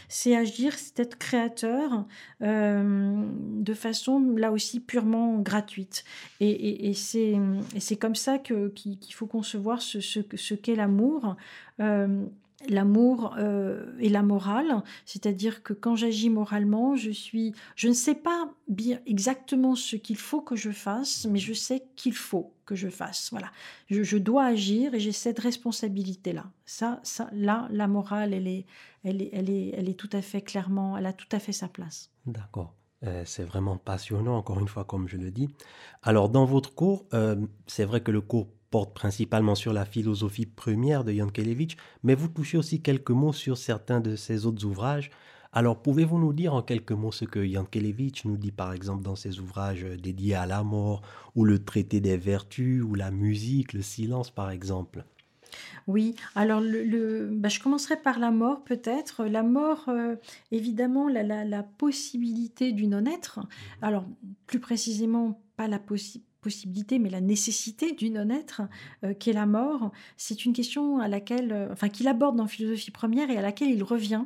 c'est 0.08 0.36
agir, 0.36 0.74
c'est 0.76 1.00
être 1.00 1.18
créateur 1.18 2.04
euh, 2.42 3.24
de 3.34 3.74
façon 3.74 4.34
là 4.36 4.52
aussi 4.52 4.80
purement 4.80 5.38
gratuite. 5.38 6.04
Et, 6.40 6.92
c'est 6.94 7.96
comme 7.96 8.14
ça 8.14 8.38
qu'il 8.38 8.98
faut 9.12 9.26
concevoir 9.26 9.82
ce, 9.82 10.00
ce, 10.00 10.54
qu'est 10.54 10.74
l'amour. 10.74 11.36
Euh, 11.80 12.24
l'amour 12.68 13.34
euh, 13.38 13.92
et 14.00 14.08
la 14.08 14.22
morale, 14.22 14.82
c'est-à-dire 15.04 15.62
que 15.62 15.72
quand 15.72 15.96
j'agis 15.96 16.28
moralement, 16.28 16.96
je 16.96 17.10
suis, 17.10 17.54
je 17.76 17.88
ne 17.88 17.92
sais 17.92 18.14
pas 18.14 18.50
bien 18.66 19.00
exactement 19.06 19.76
ce 19.76 19.96
qu'il 19.96 20.16
faut 20.16 20.40
que 20.40 20.56
je 20.56 20.70
fasse, 20.70 21.26
mais 21.26 21.38
je 21.38 21.52
sais 21.52 21.84
qu'il 21.94 22.14
faut 22.14 22.52
que 22.66 22.74
je 22.74 22.88
fasse. 22.88 23.28
Voilà, 23.30 23.50
je, 23.88 24.18
dois 24.18 24.44
agir 24.44 24.94
et 24.94 25.00
j'ai 25.00 25.12
cette 25.12 25.38
responsabilité-là. 25.38 26.46
Ça, 26.66 27.00
ça, 27.04 27.30
là, 27.32 27.68
la 27.70 27.86
morale, 27.86 28.34
elle 28.34 28.48
est, 28.48 28.66
elle 29.04 29.22
est, 29.22 29.30
elle 29.32 29.50
est, 29.50 29.74
elle 29.76 29.88
est 29.88 29.98
tout 29.98 30.10
à 30.12 30.20
fait 30.20 30.42
clairement, 30.42 30.96
elle 30.96 31.06
a 31.06 31.12
tout 31.12 31.28
à 31.32 31.38
fait 31.38 31.52
sa 31.52 31.68
place. 31.68 32.10
D'accord. 32.26 32.74
Euh, 33.04 33.22
c'est 33.24 33.44
vraiment 33.44 33.76
passionnant, 33.76 34.36
encore 34.36 34.58
une 34.58 34.66
fois, 34.66 34.84
comme 34.84 35.06
je 35.06 35.16
le 35.16 35.30
dis. 35.30 35.48
Alors, 36.02 36.28
dans 36.28 36.44
votre 36.44 36.74
cours, 36.74 37.06
euh, 37.14 37.36
c'est 37.68 37.84
vrai 37.84 38.00
que 38.00 38.10
le 38.10 38.20
cours 38.20 38.48
porte 38.70 38.94
principalement 38.94 39.54
sur 39.54 39.72
la 39.72 39.84
philosophie 39.84 40.46
première 40.46 41.04
de 41.04 41.12
Yankelevitch, 41.12 41.76
mais 42.02 42.14
vous 42.14 42.28
touchez 42.28 42.58
aussi 42.58 42.82
quelques 42.82 43.10
mots 43.10 43.32
sur 43.32 43.56
certains 43.56 44.00
de 44.00 44.16
ses 44.16 44.46
autres 44.46 44.64
ouvrages. 44.64 45.10
Alors, 45.52 45.80
pouvez-vous 45.80 46.18
nous 46.18 46.34
dire 46.34 46.52
en 46.52 46.62
quelques 46.62 46.92
mots 46.92 47.12
ce 47.12 47.24
que 47.24 47.40
Yankelevitch 47.40 48.26
nous 48.26 48.36
dit 48.36 48.52
par 48.52 48.74
exemple 48.74 49.02
dans 49.02 49.16
ses 49.16 49.40
ouvrages 49.40 49.84
dédiés 49.84 50.34
à 50.34 50.44
la 50.44 50.62
mort, 50.62 51.00
ou 51.34 51.44
le 51.44 51.64
traité 51.64 52.00
des 52.00 52.18
vertus, 52.18 52.82
ou 52.82 52.94
la 52.94 53.10
musique, 53.10 53.72
le 53.72 53.80
silence 53.80 54.30
par 54.30 54.50
exemple? 54.50 55.04
Oui, 55.86 56.14
alors 56.34 56.60
le, 56.60 57.30
bah, 57.32 57.48
je 57.48 57.60
commencerai 57.60 57.96
par 57.96 58.18
la 58.18 58.30
mort 58.30 58.62
peut-être. 58.62 59.24
La 59.24 59.42
mort, 59.42 59.86
euh, 59.88 60.16
évidemment, 60.52 61.08
la, 61.08 61.22
la, 61.22 61.46
la 61.46 61.62
possibilité 61.62 62.72
du 62.72 62.86
non-être. 62.86 63.40
Alors, 63.80 64.04
plus 64.46 64.60
précisément, 64.60 65.40
pas 65.56 65.66
la 65.66 65.78
possibilité 65.78 66.27
possibilité, 66.40 66.98
mais 66.98 67.10
la 67.10 67.20
nécessité 67.20 67.92
du 67.92 68.10
non-être, 68.10 68.62
euh, 69.04 69.14
qu'est 69.18 69.32
la 69.32 69.46
mort, 69.46 69.92
c'est 70.16 70.44
une 70.44 70.52
question 70.52 70.98
à 70.98 71.08
laquelle, 71.08 71.52
euh, 71.52 71.72
enfin, 71.72 71.88
qu'il 71.88 72.08
aborde 72.08 72.36
dans 72.36 72.46
Philosophie 72.46 72.90
première 72.90 73.30
et 73.30 73.36
à 73.36 73.42
laquelle 73.42 73.70
il 73.70 73.82
revient 73.82 74.24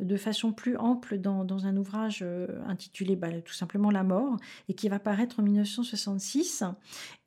de 0.00 0.16
façon 0.16 0.52
plus 0.52 0.76
ample 0.76 1.18
dans, 1.18 1.66
un 1.66 1.76
ouvrage 1.76 2.20
euh, 2.22 2.46
intitulé 2.66 3.16
bah, 3.16 3.28
tout 3.40 3.54
simplement 3.54 3.90
La 3.90 4.02
mort 4.02 4.36
et 4.68 4.74
qui 4.74 4.88
va 4.88 4.98
paraître 4.98 5.40
en 5.40 5.42
1966. 5.42 6.64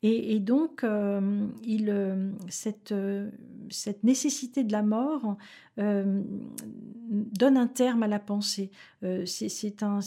Et, 0.02 0.38
donc, 0.38 0.84
il, 1.64 2.32
cette, 2.48 2.94
nécessité 4.02 4.64
de 4.64 4.72
la 4.72 4.82
mort 4.82 5.36
donne 5.76 7.56
un 7.56 7.66
terme 7.66 8.02
à 8.02 8.06
la 8.06 8.18
pensée. 8.18 8.70
c'est 9.24 9.82
un, 9.82 10.00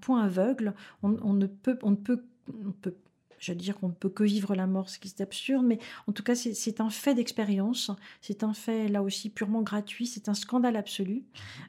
point 0.00 0.22
aveugle. 0.22 0.74
On, 1.02 1.16
on, 1.22 1.34
ne 1.34 1.46
peut, 1.46 1.78
on 1.82 1.90
ne 1.90 1.96
peut 1.96 2.24
on 2.48 2.72
peut 2.72 2.94
je 3.38 3.52
veux 3.52 3.58
dire 3.58 3.76
qu'on 3.78 3.88
ne 3.88 3.92
peut 3.92 4.08
que 4.08 4.24
vivre 4.24 4.54
la 4.54 4.66
mort, 4.66 4.88
ce 4.88 4.98
qui 4.98 5.08
est 5.08 5.20
absurde, 5.20 5.64
mais 5.64 5.78
en 6.06 6.12
tout 6.12 6.22
cas, 6.22 6.34
c'est 6.34 6.80
un 6.80 6.90
fait 6.90 7.14
d'expérience, 7.14 7.90
c'est 8.20 8.42
un 8.44 8.54
fait 8.54 8.88
là 8.88 9.02
aussi 9.02 9.30
purement 9.30 9.62
gratuit, 9.62 10.06
c'est 10.06 10.28
un 10.28 10.34
scandale 10.34 10.76
absolu 10.76 11.24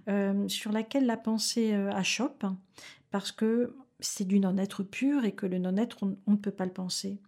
euh, 0.07 0.47
sur 0.47 0.71
laquelle 0.71 1.05
la 1.05 1.17
pensée 1.17 1.73
euh, 1.73 1.91
achoppe, 1.91 2.45
parce 3.11 3.31
que 3.31 3.75
c'est 3.99 4.25
du 4.25 4.39
non-être 4.39 4.83
pur 4.83 5.25
et 5.25 5.31
que 5.31 5.45
le 5.45 5.57
non-être, 5.57 5.97
on, 6.03 6.31
ne 6.31 6.37
peut 6.37 6.51
pas 6.51 6.65
le 6.65 6.71
penser. 6.71 7.19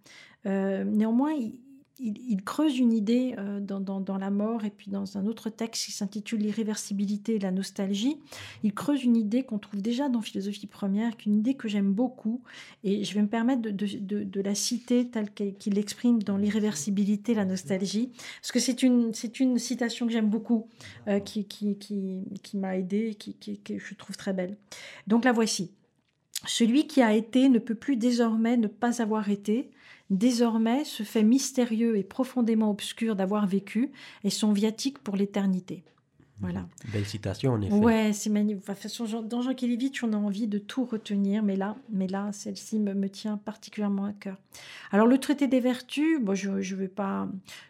Euh, 0.45 0.84
néanmoins, 0.84 1.34
il, 1.34 1.60
il, 2.00 2.42
creuse 2.44 2.78
une 2.78 2.94
idée 2.94 3.36
euh, 3.38 3.60
dans, 3.60 4.18
la 4.18 4.30
mort 4.30 4.66
et 4.66 4.70
puis 4.70 4.90
dans 4.90 5.18
un 5.18 5.26
autre 5.26 5.50
texte 5.50 5.86
qui 5.86 5.92
s'intitule 5.92 6.40
L'irréversibilité 6.40 7.36
et 7.36 7.40
la 7.40 7.52
nostalgie. 7.52 8.18
Il 8.64 8.74
creuse 8.74 9.04
une 9.04 9.18
idée 9.18 9.44
qu'on 9.44 9.60
trouve 9.60 9.82
déjà 9.82 10.10
dans 10.10 10.22
Philosophie 10.22 10.68
première, 10.68 11.18
qu'une 11.18 11.36
idée 11.36 11.56
que 11.56 11.68
j'aime 11.68 11.92
beaucoup 11.92 12.42
et 12.84 13.04
je 13.04 13.14
vais 13.14 13.22
me 13.22 13.28
permettre 13.28 13.62
de, 13.62 14.42
la 14.42 14.56
citer 14.56 15.10
telle 15.10 15.32
qu'il 15.32 15.74
l'exprime 15.74 16.24
dans 16.24 16.38
L'irréversibilité 16.38 17.34
et 17.34 17.36
la 17.36 17.46
nostalgie, 17.46 18.12
parce 18.42 18.52
que 18.52 18.60
c'est 18.60 18.84
une, 18.84 19.12
une 19.40 19.60
citation 19.60 20.08
que 20.08 20.14
j'aime 20.14 20.30
beaucoup, 20.30 20.68
euh, 21.08 21.20
qui, 21.20 21.46
m'a 22.54 22.78
aidé 22.78 23.10
et 23.10 23.16
qui, 23.16 23.36
que 23.60 23.78
je 23.78 23.94
trouve 23.96 24.16
très 24.16 24.34
belle. 24.34 24.58
Donc 25.08 25.26
la 25.26 25.32
voici. 25.32 25.72
Celui 26.46 26.88
qui 26.88 27.02
a 27.02 27.14
été 27.14 27.50
ne 27.50 27.60
peut 27.60 27.76
plus 27.76 27.98
désormais 27.98 28.56
ne 28.56 28.68
pas 28.68 29.02
avoir 29.02 29.30
été, 29.30 29.70
désormais 30.10 30.84
ce 30.84 31.04
fait 31.04 31.24
mystérieux 31.24 31.98
et 31.98 32.04
profondément 32.04 32.72
obscur 32.72 33.15
d'avoir 33.15 33.45
vécu 33.48 33.91
est 34.24 34.30
son 34.30 34.52
viatique 34.52 35.00
pour 35.00 35.15
l'éternité. 35.15 35.84
Voilà. 36.41 36.65
Belle 36.93 37.06
citation, 37.06 37.54
en 37.54 37.62
effet. 37.62 37.73
Ouais, 37.73 38.13
c'est 38.13 38.30
magnifique. 38.30 38.63
dans 39.28 39.41
Jean 39.41 39.54
Kelevitch, 39.54 40.04
on 40.04 40.13
a 40.13 40.17
envie 40.17 40.47
de 40.47 40.58
tout 40.58 40.86
retenir, 40.86 41.43
mais 41.43 41.58
là, 41.58 41.75
mais 41.89 42.08
là 42.08 42.30
celle-ci 42.32 42.80
me, 42.80 42.93
me, 42.93 43.10
tient 43.10 43.38
particulièrement 43.38 44.06
à 44.06 44.13
cœur. 44.13 44.38
Alors, 44.91 45.06
le 45.06 45.17
traité 45.17 45.47
des 45.47 45.60
vertus, 45.60 46.19
bon, 46.21 46.36
je 46.36 46.49
ne 46.49 46.80
vais, 46.80 46.88
pas, 46.88 47.28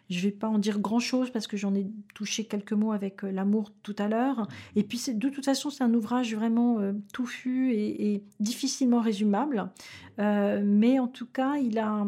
je 0.08 0.20
vais 0.20 0.30
pas 0.30 0.48
en 0.48 0.58
dire 0.58 0.78
grand-chose 0.78 1.30
parce 1.30 1.48
que 1.48 1.56
j'en 1.56 1.74
ai 1.74 1.86
touché 2.14 2.44
quelques 2.44 2.72
mots 2.72 2.92
avec 2.92 3.24
euh, 3.24 3.32
l'amour 3.32 3.72
tout 3.82 3.96
à 3.98 4.06
l'heure. 4.06 4.46
Et 4.76 4.84
puis, 4.84 5.02
de 5.12 5.28
toute 5.28 5.44
façon, 5.44 5.70
c'est 5.70 5.82
un 5.82 5.92
ouvrage 5.92 6.34
vraiment 6.34 6.78
euh, 6.78 6.92
touffu 7.12 7.72
et, 7.72 8.22
difficilement 8.38 9.00
résumable. 9.00 9.70
Euh, 10.18 10.62
mais 10.64 10.98
en 10.98 11.08
tout 11.08 11.26
cas, 11.26 11.56
il 11.56 11.78
a 11.78 12.06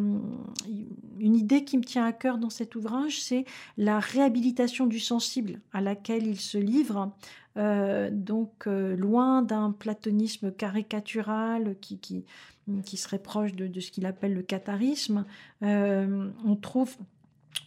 une 1.19 1.37
idée 1.37 1.65
qui 1.65 1.79
me 1.79 1.85
tient 1.85 2.05
à 2.05 2.13
cœur 2.13 2.39
dans 2.39 2.51
cet 2.51 2.75
ouvrage, 2.75 3.23
c'est 3.23 3.45
la 3.77 4.01
réhabilitation 4.01 4.87
du 4.87 4.99
sensible 4.99 5.61
à 5.73 5.81
laquelle 5.81 6.27
il 6.27 6.41
se 6.41 6.52
livre. 6.59 7.13
Euh, 7.59 8.09
donc 8.11 8.67
euh, 8.67 8.97
loin 8.97 9.43
d'un 9.43 9.73
platonisme 9.73 10.53
caricatural 10.53 11.77
qui, 11.83 11.99
qui, 11.99 12.97
serait 12.97 13.19
proche 13.19 13.53
de, 13.53 13.79
ce 13.79 13.91
qu'il 13.91 14.07
appelle 14.07 14.33
le 14.33 14.43
catharisme, 14.43 15.27
euh, 15.63 16.31
on 16.47 16.57
trouve 16.57 16.97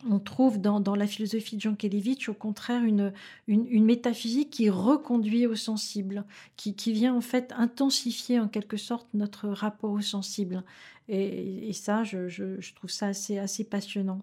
on 0.10 0.20
trouve 0.20 0.60
dans, 0.60 0.96
la 0.96 1.08
philosophie 1.08 1.56
de 1.56 1.62
Jean 1.62 1.76
Kelevitch 1.76 2.28
au 2.30 2.34
contraire 2.34 2.84
une, 2.84 3.14
une, 3.48 3.86
métaphysique 3.86 4.50
qui 4.50 4.70
reconduit 4.70 5.46
au 5.46 5.56
sensible, 5.56 6.26
qui, 6.58 6.76
qui, 6.76 6.92
vient 6.92 7.16
en 7.16 7.22
fait 7.22 7.54
intensifier 7.56 8.40
en 8.40 8.48
quelque 8.48 8.78
sorte 8.78 9.08
notre 9.14 9.48
rapport 9.48 9.92
au 9.92 10.02
sensible. 10.02 10.64
Et, 11.08 11.72
ça, 11.74 12.04
je, 12.04 12.28
je, 12.28 12.60
je, 12.60 12.74
trouve 12.74 12.90
ça 12.90 13.08
assez, 13.08 13.38
assez 13.38 13.64
passionnant. 13.64 14.22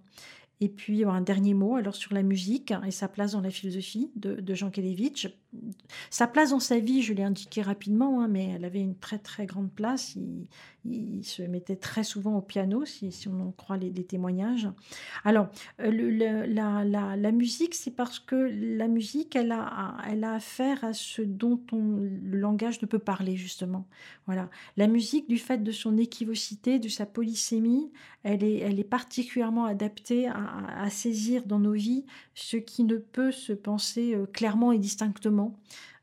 Et 0.62 0.68
puis 0.68 1.04
un 1.04 1.22
dernier 1.22 1.54
mot 1.54 1.74
alors 1.74 1.96
sur 1.96 2.14
la 2.14 2.22
musique 2.22 2.72
et 2.86 2.92
sa 2.92 3.08
place 3.08 3.32
dans 3.32 3.40
la 3.40 3.50
philosophie 3.50 4.12
de, 4.14 4.54
Jean 4.54 4.70
Kelevitch. 4.70 5.28
Sa 6.10 6.26
place 6.26 6.50
dans 6.50 6.60
sa 6.60 6.78
vie, 6.78 7.02
je 7.02 7.12
l'ai 7.12 7.22
indiqué 7.22 7.60
rapidement, 7.60 8.22
hein, 8.22 8.28
mais 8.28 8.52
elle 8.54 8.64
avait 8.64 8.80
une 8.80 8.96
très 8.96 9.18
très 9.18 9.44
grande 9.44 9.70
place. 9.70 10.16
Il, 10.84 11.22
se 11.24 11.42
mettait 11.42 11.76
très 11.76 12.02
souvent 12.02 12.38
au 12.38 12.40
piano, 12.40 12.84
si, 12.84 13.12
on 13.28 13.40
en 13.40 13.52
croit 13.52 13.76
les, 13.76 13.92
témoignages. 14.04 14.68
Alors, 15.24 15.48
euh, 15.80 16.46
la, 16.46 17.32
musique, 17.32 17.74
c'est 17.74 17.92
parce 17.92 18.18
que 18.18 18.34
la 18.34 18.88
musique, 18.88 19.36
elle 19.36 19.52
a, 19.52 19.96
elle 20.08 20.24
a 20.24 20.34
affaire 20.34 20.82
à 20.82 20.92
ce 20.92 21.22
dont 21.22 21.60
on, 21.70 21.98
le 22.00 22.38
langage 22.38 22.82
ne 22.82 22.86
peut 22.86 22.98
parler, 22.98 23.36
justement. 23.36 23.86
Voilà. 24.26 24.50
La 24.76 24.86
musique, 24.88 25.28
du 25.28 25.38
fait 25.38 25.62
de 25.62 25.70
son 25.70 25.98
équivocité, 25.98 26.78
de 26.78 26.88
sa 26.88 27.06
polysémie, 27.06 27.92
elle 28.24 28.42
est, 28.42 28.58
elle 28.58 28.80
est 28.80 28.84
particulièrement 28.84 29.66
adaptée 29.66 30.26
à, 30.28 30.82
à 30.82 30.90
saisir 30.90 31.44
dans 31.46 31.58
nos 31.58 31.72
vies 31.72 32.04
ce 32.34 32.56
qui 32.56 32.84
ne 32.84 32.96
peut 32.96 33.32
se 33.32 33.52
penser 33.52 34.14
euh, 34.14 34.26
clairement 34.26 34.72
et 34.72 34.78
distinctement. 34.78 35.41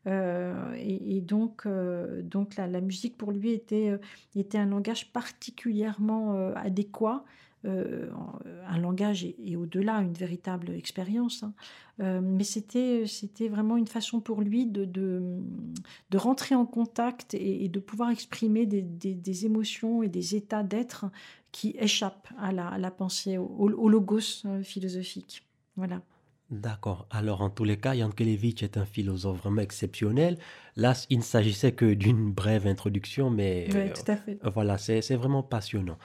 Euh, 0.08 0.74
et, 0.78 1.22
donc, 1.22 1.66
euh, 1.66 2.22
donc 2.22 2.56
la, 2.56 2.82
musique 2.82 3.18
pour 3.18 3.32
lui 3.32 3.52
était, 3.52 3.90
euh, 3.90 3.98
était 4.36 4.58
un 4.58 4.66
langage 4.66 5.12
particulièrement 5.12 6.54
adéquat. 6.56 7.24
un 7.66 8.78
langage 8.80 9.26
et, 9.26 9.56
au-delà 9.58 9.96
une 10.02 10.14
véritable 10.14 10.70
expérience, 10.72 11.44
hein. 11.44 12.22
mais 12.22 12.46
c'était 12.46 13.50
vraiment 13.50 13.76
une 13.76 13.88
façon 13.88 14.22
pour 14.22 14.42
lui 14.42 14.66
de, 14.66 14.86
de, 14.86 16.18
rentrer 16.18 16.56
en 16.56 16.66
contact 16.66 17.34
et, 17.34 17.68
de 17.68 17.80
pouvoir 17.82 18.12
exprimer 18.12 18.66
des, 18.66 19.46
émotions 19.46 20.04
et 20.04 20.08
des 20.08 20.36
états 20.36 20.64
d'être 20.64 21.06
qui 21.52 21.76
échappent 21.78 22.30
à 22.38 22.54
la, 22.54 22.78
la 22.78 22.92
pensée, 22.92 23.38
au, 23.38 23.46
au 23.58 23.90
logos 23.90 24.46
philosophique. 24.64 25.46
Voilà. 25.76 26.02
D'accord. 26.52 27.08
Alors, 27.12 27.42
en 27.42 27.50
tous 27.50 27.64
les 27.64 27.78
cas, 27.78 27.94
Kelevitch 28.10 28.64
est 28.64 28.78
un 28.78 28.86
philosophe 28.86 29.38
vraiment 29.38 29.62
exceptionnel. 29.62 30.38
Là, 30.76 30.94
il 31.10 31.20
ne 31.20 31.24
s'agissait 31.24 31.74
que 31.74 31.94
d'une 31.94 32.32
brève 32.32 32.66
introduction, 32.66 33.30
mais 33.30 33.68
oui, 33.74 33.92
tout 33.94 34.12
à 34.12 34.16
fait. 34.16 34.40
Euh, 34.44 34.50
voilà, 34.50 34.78
c'est 34.78 35.16
vraiment 35.16 35.44
passionnant. 35.44 35.98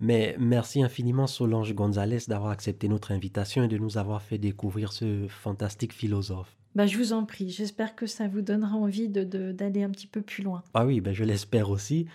Mais 0.00 0.34
merci 0.38 0.82
infiniment, 0.82 1.26
Solange 1.26 1.74
Gonzalez, 1.74 2.20
d'avoir 2.28 2.50
accepté 2.50 2.88
notre 2.88 3.12
invitation 3.12 3.64
et 3.64 3.68
de 3.68 3.76
nous 3.76 3.98
avoir 3.98 4.22
fait 4.22 4.38
découvrir 4.38 4.92
ce 4.92 5.26
fantastique 5.28 5.92
philosophe. 5.92 6.56
Bah, 6.74 6.86
je 6.86 6.96
vous 6.96 7.12
en 7.12 7.24
prie. 7.24 7.50
J'espère 7.50 7.94
que 7.94 8.06
ça 8.06 8.28
vous 8.28 8.40
donnera 8.40 8.76
envie 8.76 9.08
d'aller 9.08 9.52
de, 9.52 9.84
un 9.84 9.90
petit 9.90 10.06
peu 10.06 10.22
plus 10.22 10.42
loin. 10.42 10.62
Ah 10.72 10.86
oui, 10.86 11.00
ben 11.00 11.12
je 11.12 11.24
l'espère 11.24 11.68
aussi. 11.68 12.06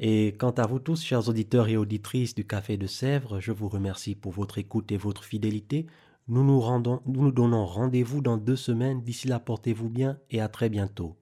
Et 0.00 0.34
quant 0.38 0.52
à 0.52 0.66
vous 0.66 0.78
tous, 0.78 1.02
chers 1.02 1.28
auditeurs 1.28 1.68
et 1.68 1.76
auditrices 1.76 2.34
du 2.34 2.46
Café 2.46 2.76
de 2.76 2.86
Sèvres, 2.86 3.40
je 3.40 3.52
vous 3.52 3.68
remercie 3.68 4.14
pour 4.14 4.32
votre 4.32 4.58
écoute 4.58 4.90
et 4.92 4.96
votre 4.96 5.24
fidélité. 5.24 5.86
Nous 6.26 6.42
nous, 6.42 7.32
donnons 7.32 7.66
rendez-vous 7.66 8.22
dans 8.22 8.38
deux 8.38 8.56
semaines. 8.56 9.02
D'ici 9.02 9.28
là, 9.28 9.38
portez-vous 9.38 9.90
bien 9.90 10.16
et 10.30 10.40
à 10.40 10.48
très 10.48 10.70
bientôt. 10.70 11.16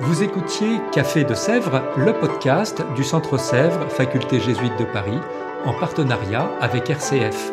Vous 0.00 0.22
écoutiez 0.22 0.80
Café 0.90 1.22
de 1.22 1.34
Sèvres, 1.34 1.82
le 1.96 2.12
podcast 2.12 2.82
du 2.96 3.04
Centre 3.04 3.38
Sèvres, 3.38 3.88
faculté 3.88 4.40
jésuite 4.40 4.76
de 4.80 4.84
Paris, 4.84 5.20
en 5.64 5.78
partenariat 5.78 6.50
avec 6.60 6.90
RCF. 6.90 7.52